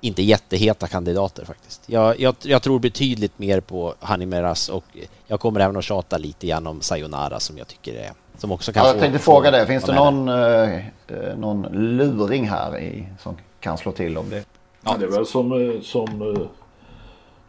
[0.00, 1.82] inte jätteheta kandidater faktiskt.
[1.86, 4.84] Jag, jag, jag tror betydligt mer på Hanimeras och
[5.26, 8.72] jag kommer även att tjata lite grann om Sayonara som jag tycker är som också
[8.72, 12.78] kan ja, Jag tänkte få, fråga det, finns det någon, eh, eh, någon luring här
[12.78, 14.44] i, som kan slå till om det?
[14.84, 16.46] Ja, det är väl som, eh, som eh,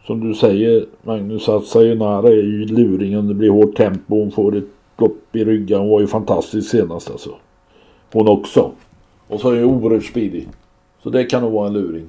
[0.06, 3.28] som du säger Magnus att Sayonara är ju luringen.
[3.28, 4.20] Det blir hårt tempo.
[4.20, 4.64] Hon får ett
[4.98, 5.80] lopp i ryggen.
[5.80, 7.30] Hon var ju fantastisk senast alltså.
[8.12, 8.70] Hon också.
[9.28, 10.48] Och så är hon oerhört speedig.
[11.02, 12.06] Så det kan nog vara en luring.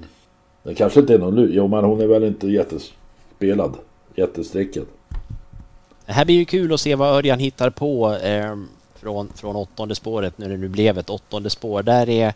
[0.64, 1.56] Det kanske inte är någon luring.
[1.56, 3.74] Jo men hon är väl inte jättespelad.
[4.16, 4.86] Jättestreckad.
[6.06, 8.56] Det här blir ju kul att se vad Örjan hittar på eh,
[8.96, 11.84] från, från åttonde spåret när det nu blev ett åttonde spår.
[11.84, 12.34] Där är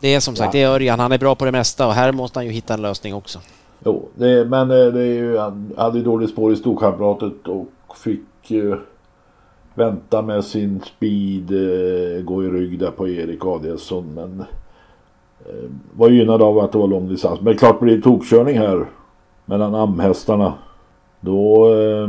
[0.00, 0.60] det är som sagt, ja.
[0.60, 1.00] det är Örjan.
[1.00, 3.38] Han är bra på det mesta och här måste han ju hitta en lösning också.
[3.84, 7.96] Jo, det, men eh, det är ju, han hade ju dåligt spår i storkamratet och
[7.96, 8.78] fick eh,
[9.74, 14.14] vänta med sin speed, eh, gå i rygg där på Erik Adielsson.
[14.14, 14.40] Men
[15.40, 17.40] eh, var gynnad av att det var lång distans.
[17.40, 18.86] Men klart blir det tokkörning här
[19.44, 20.54] mellan amhästarna.
[21.20, 22.08] Då eh,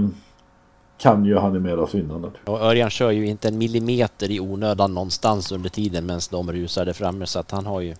[0.98, 2.32] kan ju han mera vinna.
[2.46, 6.94] Och Örjan kör ju inte en millimeter i onödan någonstans under tiden medan de rusade
[6.94, 7.96] framme så att han har ju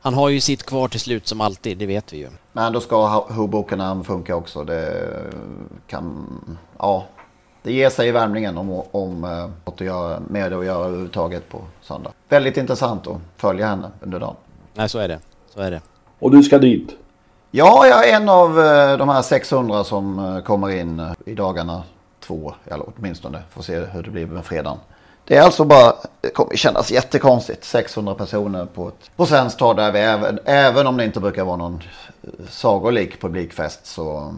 [0.00, 2.28] han har ju sitt kvar till slut som alltid, det vet vi ju.
[2.52, 4.64] Men då ska Hoboken funka också.
[4.64, 5.10] Det
[5.86, 6.26] kan,
[6.78, 7.04] ja,
[7.62, 11.60] det ger sig i värmningen om, om uh, att göra med att göra överhuvudtaget på
[11.80, 12.12] söndag.
[12.28, 14.34] Väldigt intressant att följa henne under dagen.
[14.74, 15.18] Nej, så är det.
[15.54, 15.80] Så är det.
[16.18, 16.90] Och du ska dit?
[17.50, 21.82] Ja, jag är en av uh, de här 600 som uh, kommer in i dagarna
[22.20, 23.42] två, eller åtminstone.
[23.50, 24.78] Får se hur det blir med fredagen.
[25.28, 29.76] Det är alltså bara, det kommer kännas jättekonstigt, 600 personer på ett på svenskt torg
[29.76, 31.82] där vi även, även om det inte brukar vara någon
[32.50, 34.34] sagolik publikfest så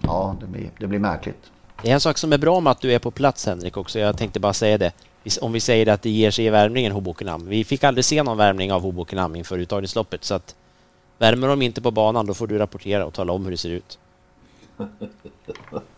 [0.00, 1.50] ja, det blir, det blir märkligt.
[1.82, 3.98] Det är en sak som är bra med att du är på plats Henrik också,
[3.98, 4.92] jag tänkte bara säga det.
[5.40, 7.48] Om vi säger att det ger sig i värmningen Hobokenham.
[7.48, 10.54] Vi fick aldrig se någon värmning av Hobokenham inför uttagningsloppet så att
[11.18, 13.70] värmer de inte på banan då får du rapportera och tala om hur det ser
[13.70, 13.98] ut.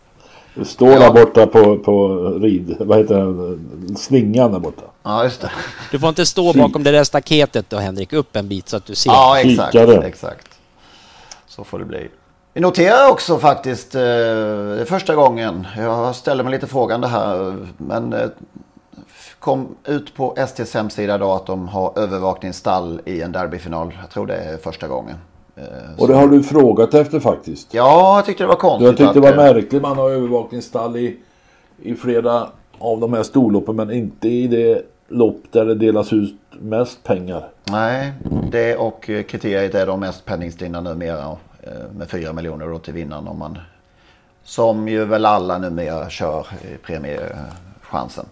[0.57, 0.99] Det står ja.
[0.99, 2.07] där borta på, på
[2.41, 4.83] rid, vad heter det, slingan där borta.
[5.03, 5.51] Ja, just det.
[5.91, 8.85] Du får inte stå bakom det där staketet då Henrik, upp en bit så att
[8.85, 9.09] du ser.
[9.09, 9.75] Ja, exakt.
[9.75, 10.47] exakt.
[11.47, 12.07] Så får det bli.
[12.53, 17.57] Vi noterar också faktiskt, eh, det är första gången, jag ställer mig lite frågande här,
[17.77, 18.27] men eh,
[19.39, 23.97] kom ut på STs hemsida idag att de har övervakningsstall i en derbyfinal.
[24.01, 25.17] Jag tror det är första gången.
[25.97, 27.73] Och det har du frågat efter faktiskt.
[27.73, 28.85] Ja, jag tyckte det var konstigt.
[28.85, 29.81] Jag tyckte det var eh, märkligt.
[29.81, 31.17] Man har övervakningsstall i,
[31.81, 32.47] i flera
[32.79, 37.43] av de här storloppen men inte i det lopp där det delas ut mest pengar.
[37.71, 38.13] Nej,
[38.51, 41.37] det och eh, kriteriet är de mest penningstinna numera.
[41.63, 43.57] eh, Med 4 miljoner då till vinnaren om man...
[44.43, 46.47] Som ju väl alla numera kör
[46.85, 48.25] premiechansen.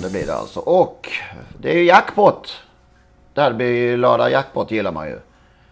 [0.00, 0.60] Det blir det alltså.
[0.60, 1.08] Och
[1.58, 2.56] det är ju jackpot.
[3.34, 5.18] Derby lördag jackpot gillar man ju.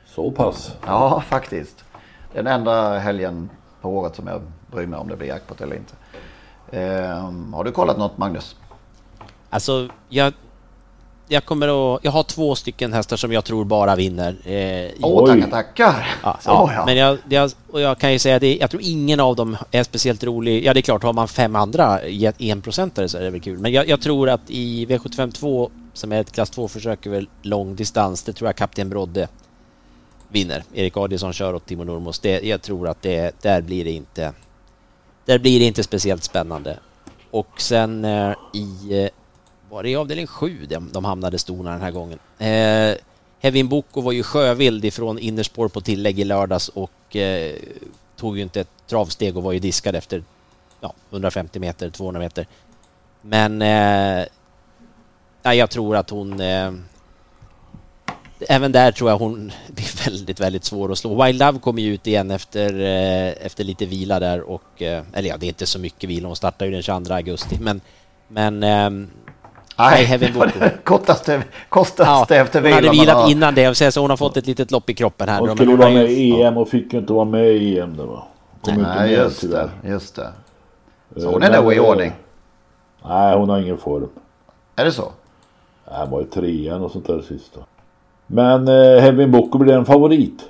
[0.06, 0.72] Så pass?
[0.86, 1.84] Ja, faktiskt.
[2.34, 3.50] Den enda helgen
[3.80, 5.94] på året som jag bryr mig om det blir jackpot eller inte.
[6.70, 8.56] Ehm, har du kollat något Magnus?
[9.50, 10.32] Alltså, jag,
[11.28, 12.04] jag kommer att...
[12.04, 14.36] Jag har två stycken hästar som jag tror bara vinner.
[14.44, 16.18] Eh, Åh, tackar, tackar.
[16.22, 16.72] Ja, ja.
[16.74, 16.84] ja.
[16.86, 19.82] Men jag, jag, och jag kan ju säga det, jag tror ingen av dem är
[19.82, 20.64] speciellt rolig.
[20.64, 22.00] Ja, det är klart, har man fem andra
[22.38, 23.58] enprocentare så är det väl kul.
[23.58, 27.76] Men jag, jag tror att i V75 2, som är ett klass 2-försök över lång
[27.76, 29.28] distans, det tror jag Kapten Brodde
[30.28, 30.62] vinner.
[30.74, 32.18] Erik Adielsson kör åt Timo Nurmos.
[32.18, 34.32] Det, jag tror att det, där blir det inte...
[35.24, 36.78] Där blir det inte speciellt spännande.
[37.30, 39.08] Och sen eh, i...
[39.70, 42.18] Var det i avdelning 7 de, de hamnade stona den här gången?
[42.38, 42.96] Eh,
[43.40, 47.56] Hevin Boko var ju sjövild ifrån innerspår på tillägg i lördags och eh,
[48.16, 50.22] tog ju inte ett travsteg och var ju diskad efter
[50.80, 52.46] ja, 150 meter, 200 meter.
[53.22, 54.26] Men eh,
[55.42, 56.40] jag tror att hon...
[56.40, 56.72] Eh,
[58.48, 61.24] även där tror jag hon blir väldigt, väldigt svår att slå.
[61.24, 64.82] Wild Love kommer ju ut igen efter, eh, efter lite vila där och...
[64.82, 66.28] Eh, eller ja, det är inte så mycket vila.
[66.28, 67.58] Hon startar ju den 22 augusti.
[67.60, 67.80] Men...
[68.28, 68.62] Men...
[68.62, 69.10] Ehm,
[69.78, 70.50] nej, Heaven Boko.
[70.84, 73.30] kortaste, kortaste efter Hon hade vilan vilat har.
[73.30, 75.40] innan det, så hon har fått ett litet lopp i kroppen här.
[75.40, 78.02] Hon skulle hon vara med i EM och fick inte vara med i EM det?
[78.62, 79.70] Kom inte Nej, med just tyvärr.
[79.82, 80.28] det, just det.
[81.16, 82.12] Så Eh, hon är men, nog i eh, ordning.
[83.04, 84.08] Nej, hon har ingen form.
[84.76, 85.12] Är det så?
[85.90, 87.60] Nej, Han var ju trean och sånt där sista.
[88.26, 90.42] Men eh, Hevin Boko blir en favorit.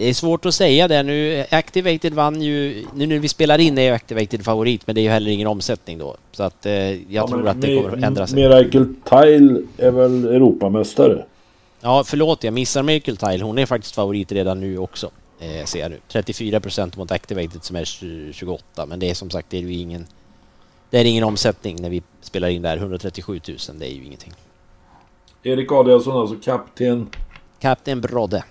[0.00, 1.44] Det är svårt att säga det nu.
[1.50, 2.86] Activated vann ju...
[2.94, 5.46] Nu när vi spelar in är ju Activated favorit, men det är ju heller ingen
[5.46, 6.16] omsättning då.
[6.32, 8.36] Så att eh, jag Ja, tror att det kommer att ändra sig.
[8.36, 11.24] Miracle Tile är väl Europamästare?
[11.80, 13.44] Ja, förlåt, jag missar Miracle Tile.
[13.44, 15.10] Hon är faktiskt favorit redan nu också.
[15.40, 15.98] Eh, ser jag nu.
[16.08, 19.62] 34 procent mot Activated som är 20 28, men det är som sagt det är
[19.62, 20.06] ju ingen...
[20.90, 22.76] Det är ingen omsättning när vi spelar in där.
[22.76, 24.32] 137 000, det är ju ingenting.
[25.42, 27.08] Erik Adielsson alltså kapten.
[27.60, 28.44] Kapten Brodde.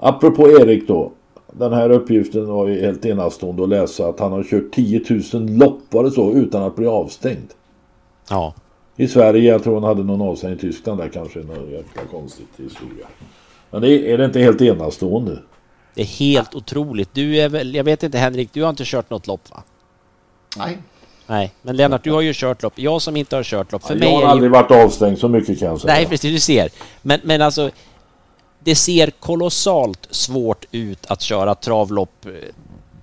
[0.00, 1.12] Apropå Erik då.
[1.52, 5.50] Den här uppgiften var ju helt enastående att läsa att han har kört 10 000
[5.50, 7.48] lopp, var det så, utan att bli avstängd.
[8.30, 8.54] Ja.
[8.96, 12.48] I Sverige, jag tror han hade någon avstängning i Tyskland där kanske, något jäkla konstigt
[12.56, 13.06] historia.
[13.70, 15.38] Men det, är det inte helt enastående?
[15.94, 17.08] Det är helt otroligt.
[17.12, 17.74] Du är väl...
[17.74, 19.62] Jag vet inte Henrik, du har inte kört något lopp va?
[20.56, 20.78] Nej.
[21.26, 22.72] Nej, men Lennart, du har ju kört lopp.
[22.76, 23.82] Jag som inte har kört lopp.
[23.86, 25.94] För mig jag har är det ju- aldrig varit avstängd så mycket kan jag säga.
[25.94, 26.68] Nej, precis, du ser.
[27.02, 27.70] Men, men alltså,
[28.64, 32.32] det ser kolossalt svårt ut att köra travlopp eh,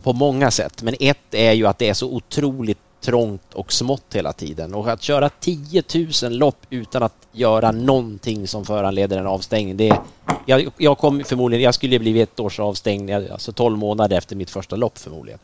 [0.03, 0.84] på många sätt.
[0.84, 4.74] Men ett är ju att det är så otroligt trångt och smått hela tiden.
[4.74, 5.84] Och att köra 10
[6.24, 9.78] 000 lopp utan att göra någonting som föranleder en avstängning.
[9.78, 9.99] Det,
[10.45, 14.49] jag, jag kom förmodligen, jag skulle bli ett års avstängning, alltså 12 månader efter mitt
[14.49, 15.39] första lopp förmodligen.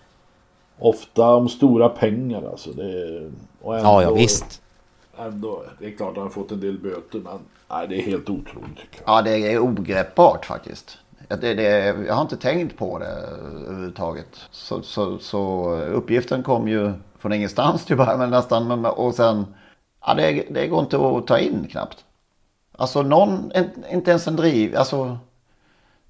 [0.79, 2.71] Ofta om stora pengar alltså.
[2.71, 4.61] Det är, och Ja, ja, visst.
[5.17, 7.39] Ändå, det är klart att han har fått en del böter men
[7.69, 9.17] nej, det är helt otroligt tycker jag.
[9.17, 10.97] Ja, det är ogreppbart faktiskt.
[11.27, 11.69] Det, det,
[12.07, 14.27] jag har inte tänkt på det överhuvudtaget.
[14.51, 18.67] Så, så, så uppgiften kom ju från ingenstans till början men nästan.
[18.67, 19.45] men- Och sen,
[20.05, 22.05] ja det, det går inte att ta in knappt.
[22.77, 23.51] Alltså någon,
[23.91, 25.17] inte ens en driv, alltså.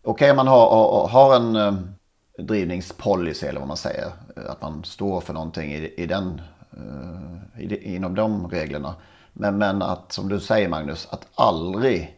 [0.03, 1.73] Okej man har, har- en eh,
[2.45, 4.11] drivningspolicy eller vad man säger.
[4.49, 6.41] Att man står för någonting i, i den,
[6.77, 8.95] Eh, inom de reglerna.
[9.33, 12.17] Men, men att som du säger Magnus, att aldrig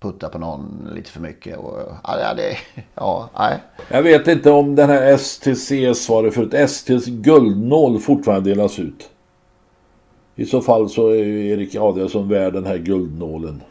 [0.00, 1.58] putta på någon lite för mycket.
[1.58, 2.56] Och, ja, det,
[2.94, 3.58] ja, nej.
[3.90, 9.10] Jag vet inte om den här STC svarar för ett STs guldnål fortfarande delas ut.
[10.34, 13.62] I så fall så är ju Erik Adielsson värd den här guldnålen.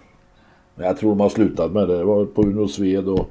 [0.75, 1.97] Men jag tror de har slutat med det.
[1.97, 3.29] Det var på Uno Sved och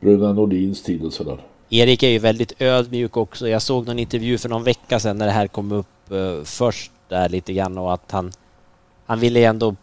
[0.00, 1.38] Bröderna Nordins tid och sådär.
[1.70, 3.48] Erik är ju väldigt ödmjuk också.
[3.48, 6.90] Jag såg någon intervju för någon vecka sedan när det här kom upp eh, först
[7.08, 8.32] där lite grann och att han,
[9.06, 9.74] han ville ändå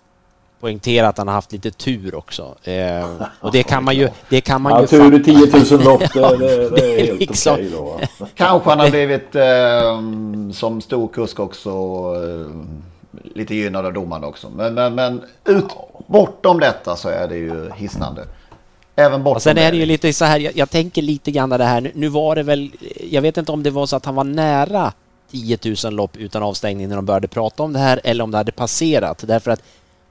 [0.60, 2.56] poängtera att han har haft lite tur också.
[2.64, 3.10] Eh,
[3.40, 4.10] och det kan man ju...
[4.30, 5.66] Det kan man Ja, ju tur i fatta.
[5.66, 8.00] 10 000 lopp, det- det- det är helt liksom- okej då?
[8.36, 12.52] Kanske han har blivit eh, som storkusk också eh,
[13.36, 14.50] lite gynnad av domaren också.
[14.50, 15.66] Men, men, men ut,
[16.08, 18.26] bortom detta så är det ju hisnande.
[18.96, 21.50] Även bortom Och sen är det ju lite så här, jag, jag tänker lite grann
[21.50, 22.72] det här, nu, nu var det väl,
[23.10, 24.94] jag vet inte om det var så att han var nära
[25.32, 28.38] 10 000 lopp utan avstängning när de började prata om det här eller om det
[28.38, 29.24] hade passerat.
[29.28, 29.62] Därför att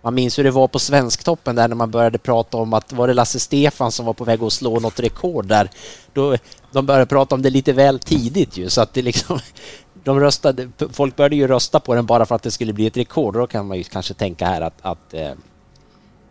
[0.02, 3.08] man minns hur det var på Svensktoppen där när man började prata om att var
[3.08, 5.70] det Lasse Stefan som var på väg att slå något rekord där.
[6.12, 6.36] Då,
[6.72, 9.38] de började prata om det lite väl tidigt ju så att det liksom
[10.04, 12.96] de röstade, folk började ju rösta på den bara för att det skulle bli ett
[12.96, 13.34] rekord.
[13.34, 15.32] Då kan man ju kanske tänka här att, att eh,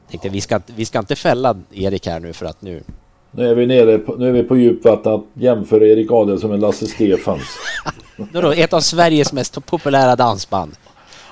[0.10, 2.84] tänkte, vi, ska, vi ska inte fälla Erik här nu för att nu...
[3.32, 6.60] Nu är vi nere på, nu är vi på djupvatten att jämföra Erik Adelsson med
[6.60, 7.44] Lasse Stefans.
[8.32, 10.72] då, ett av Sveriges mest populära dansband.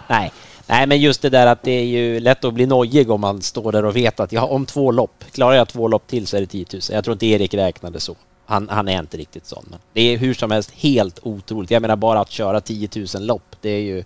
[0.08, 0.32] Nej,
[0.70, 3.42] Nej, men just det där att det är ju lätt att bli nojig om man
[3.42, 6.38] står där och vet att jag om två lopp, klarar jag två lopp till så
[6.38, 6.82] är det 10 000.
[6.92, 8.16] Jag tror inte Erik räknade så.
[8.46, 9.66] Han, han är inte riktigt sån.
[9.70, 11.72] Men det är hur som helst helt otroligt.
[11.72, 14.04] Jag menar bara att köra 10 000 lopp, det är ju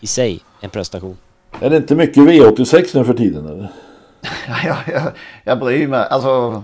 [0.00, 1.16] i sig en prestation.
[1.60, 3.72] Är det inte mycket V86 nu för tiden eller?
[4.64, 5.12] jag, jag,
[5.44, 6.06] jag bryr mig.
[6.10, 6.62] Alltså,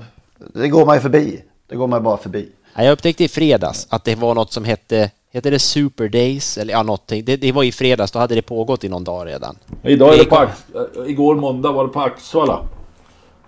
[0.55, 1.43] det går mig förbi.
[1.69, 2.49] Det går mig bara förbi.
[2.77, 6.59] Jag upptäckte i fredags att det var något som hette Heter det Super Days?
[6.59, 7.25] Eller ja, någonting.
[7.25, 9.57] Det, det var i fredags, då hade det pågått i någon dag redan.
[9.83, 10.65] Idag är det på Ax
[11.07, 12.61] Igår måndag var det på Axvalla.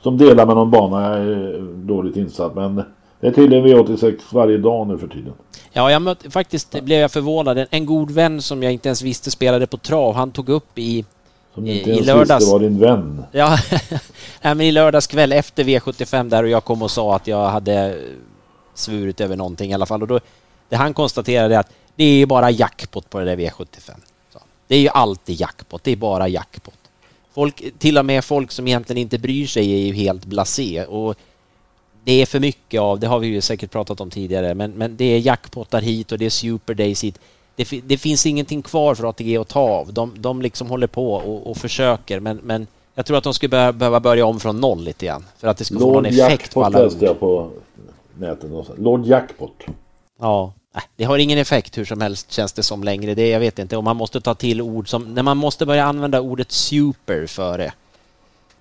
[0.02, 1.18] Som delar med någon bana.
[1.18, 2.82] Jag är dåligt insatt men
[3.20, 5.32] det är tydligen V86 varje dag nu för tiden.
[5.72, 7.66] Ja, jag mötte, faktiskt blev jag förvånad.
[7.70, 11.04] En god vän som jag inte ens visste spelade på trav, han tog upp i
[11.56, 12.40] som inte ens lördags.
[12.40, 13.24] visste var din vän.
[13.32, 13.58] Ja,
[14.42, 17.48] Nej, men i lördags kväll efter V75 där och jag kom och sa att jag
[17.48, 17.98] hade
[18.74, 20.02] svurit över någonting i alla fall.
[20.02, 20.20] Och då,
[20.68, 23.90] det han konstaterade att det är bara jackpot på det där V75.
[24.32, 24.38] Så.
[24.68, 26.78] Det är ju alltid jackpot, det är bara jackpot.
[27.34, 31.14] Folk, till och med folk som egentligen inte bryr sig är ju helt blasé och
[32.04, 34.96] det är för mycket av, det har vi ju säkert pratat om tidigare, men, men
[34.96, 37.18] det är jackpottar hit och det är super days hit.
[37.56, 39.92] Det, det finns ingenting kvar för ATG att ta av.
[39.92, 43.72] De, de liksom håller på och, och försöker, men, men jag tror att de skulle
[43.72, 46.64] behöva börja om från noll lite grann för att det ska få någon effekt på
[46.64, 47.50] alla läste jag på
[48.18, 48.50] nätet.
[48.76, 49.62] Lord Jackpot.
[50.20, 50.52] Ja,
[50.96, 53.14] det har ingen effekt hur som helst känns det som längre.
[53.14, 55.84] Det jag vet inte om man måste ta till ord som när man måste börja
[55.84, 57.72] använda ordet super före.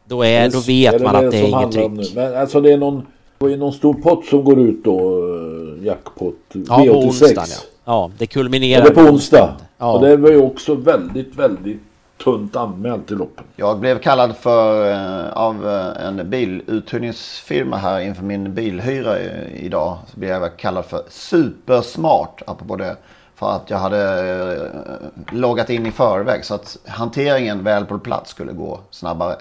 [0.06, 2.16] Då, är, då vet är man att det är inget tryck.
[2.16, 3.06] Men alltså det är någon
[3.38, 6.92] det är någon stor pott som går ut då, eh, jackpot ja, V86.
[6.92, 7.75] På onsdagen, ja.
[7.86, 8.86] Ja, det kulminerar.
[8.86, 9.56] Är på onsdag.
[9.78, 9.94] Ja.
[9.94, 11.82] Och det var ju också väldigt, väldigt
[12.24, 13.46] tunt anmält i loppen.
[13.56, 19.20] Jag blev kallad för eh, av eh, en biluthyrningsfirma här inför min bilhyra
[19.54, 19.98] idag.
[20.08, 22.96] Så blev jag kallad för supersmart apropå det.
[23.36, 28.32] För att jag hade eh, loggat in i förväg så att hanteringen väl på plats
[28.32, 29.36] skulle gå snabbare.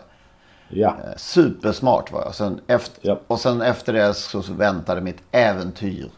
[0.69, 0.97] Ja.
[1.17, 2.35] Supersmart var jag.
[2.35, 3.21] Sen efter, ja.
[3.27, 6.09] Och sen efter det så väntade mitt äventyr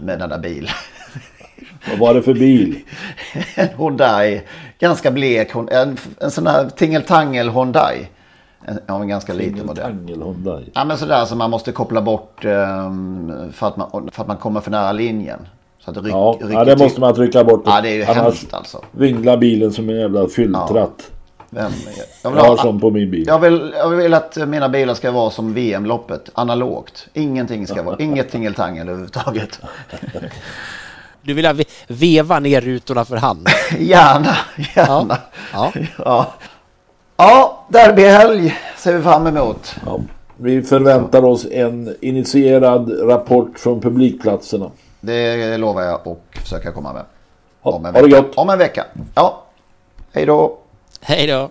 [0.00, 0.70] med den där bilen.
[1.90, 2.80] Vad var det för bil?
[3.54, 4.42] en Hyundai.
[4.78, 5.54] Ganska blek.
[5.54, 8.08] En, en sån här tingeltangel Hyundai.
[8.64, 9.92] En, en ganska liten modell.
[10.06, 10.64] Hyundai.
[10.74, 14.36] Ja, men sådär som man måste koppla bort um, för, att man, för att man
[14.36, 15.38] kommer för nära linjen.
[15.78, 17.62] Så att det ryck, ja, ja, det måste man trycka bort.
[17.66, 18.84] Ja, det är ju Annars hemskt alltså.
[18.92, 21.10] vinglar bilen som en jävla fylltratt.
[21.10, 21.17] Ja.
[21.50, 21.72] Vem,
[22.22, 23.24] jag, vill jag har sån på min bil.
[23.26, 26.30] Jag vill, jag vill att mina bilar ska vara som VM-loppet.
[26.34, 27.08] Analogt.
[27.12, 27.96] Ingenting ska vara.
[27.98, 29.60] inget tingeltangel överhuvudtaget.
[31.22, 33.48] Du vill veva ner rutorna för hand?
[33.78, 34.36] gärna,
[34.76, 35.18] gärna.
[35.52, 35.86] Ja, ja.
[36.04, 36.26] ja.
[37.16, 39.76] ja derbyhelg ser vi fram emot.
[39.86, 40.00] Ja.
[40.36, 44.70] Vi förväntar oss en initierad rapport från publikplatserna.
[45.00, 47.04] Det lovar jag och försöka komma med.
[47.60, 48.24] Om en, vecka.
[48.36, 48.84] Om en vecka.
[49.14, 49.44] Ja,
[50.12, 50.58] hej då.
[51.00, 51.50] Hej då.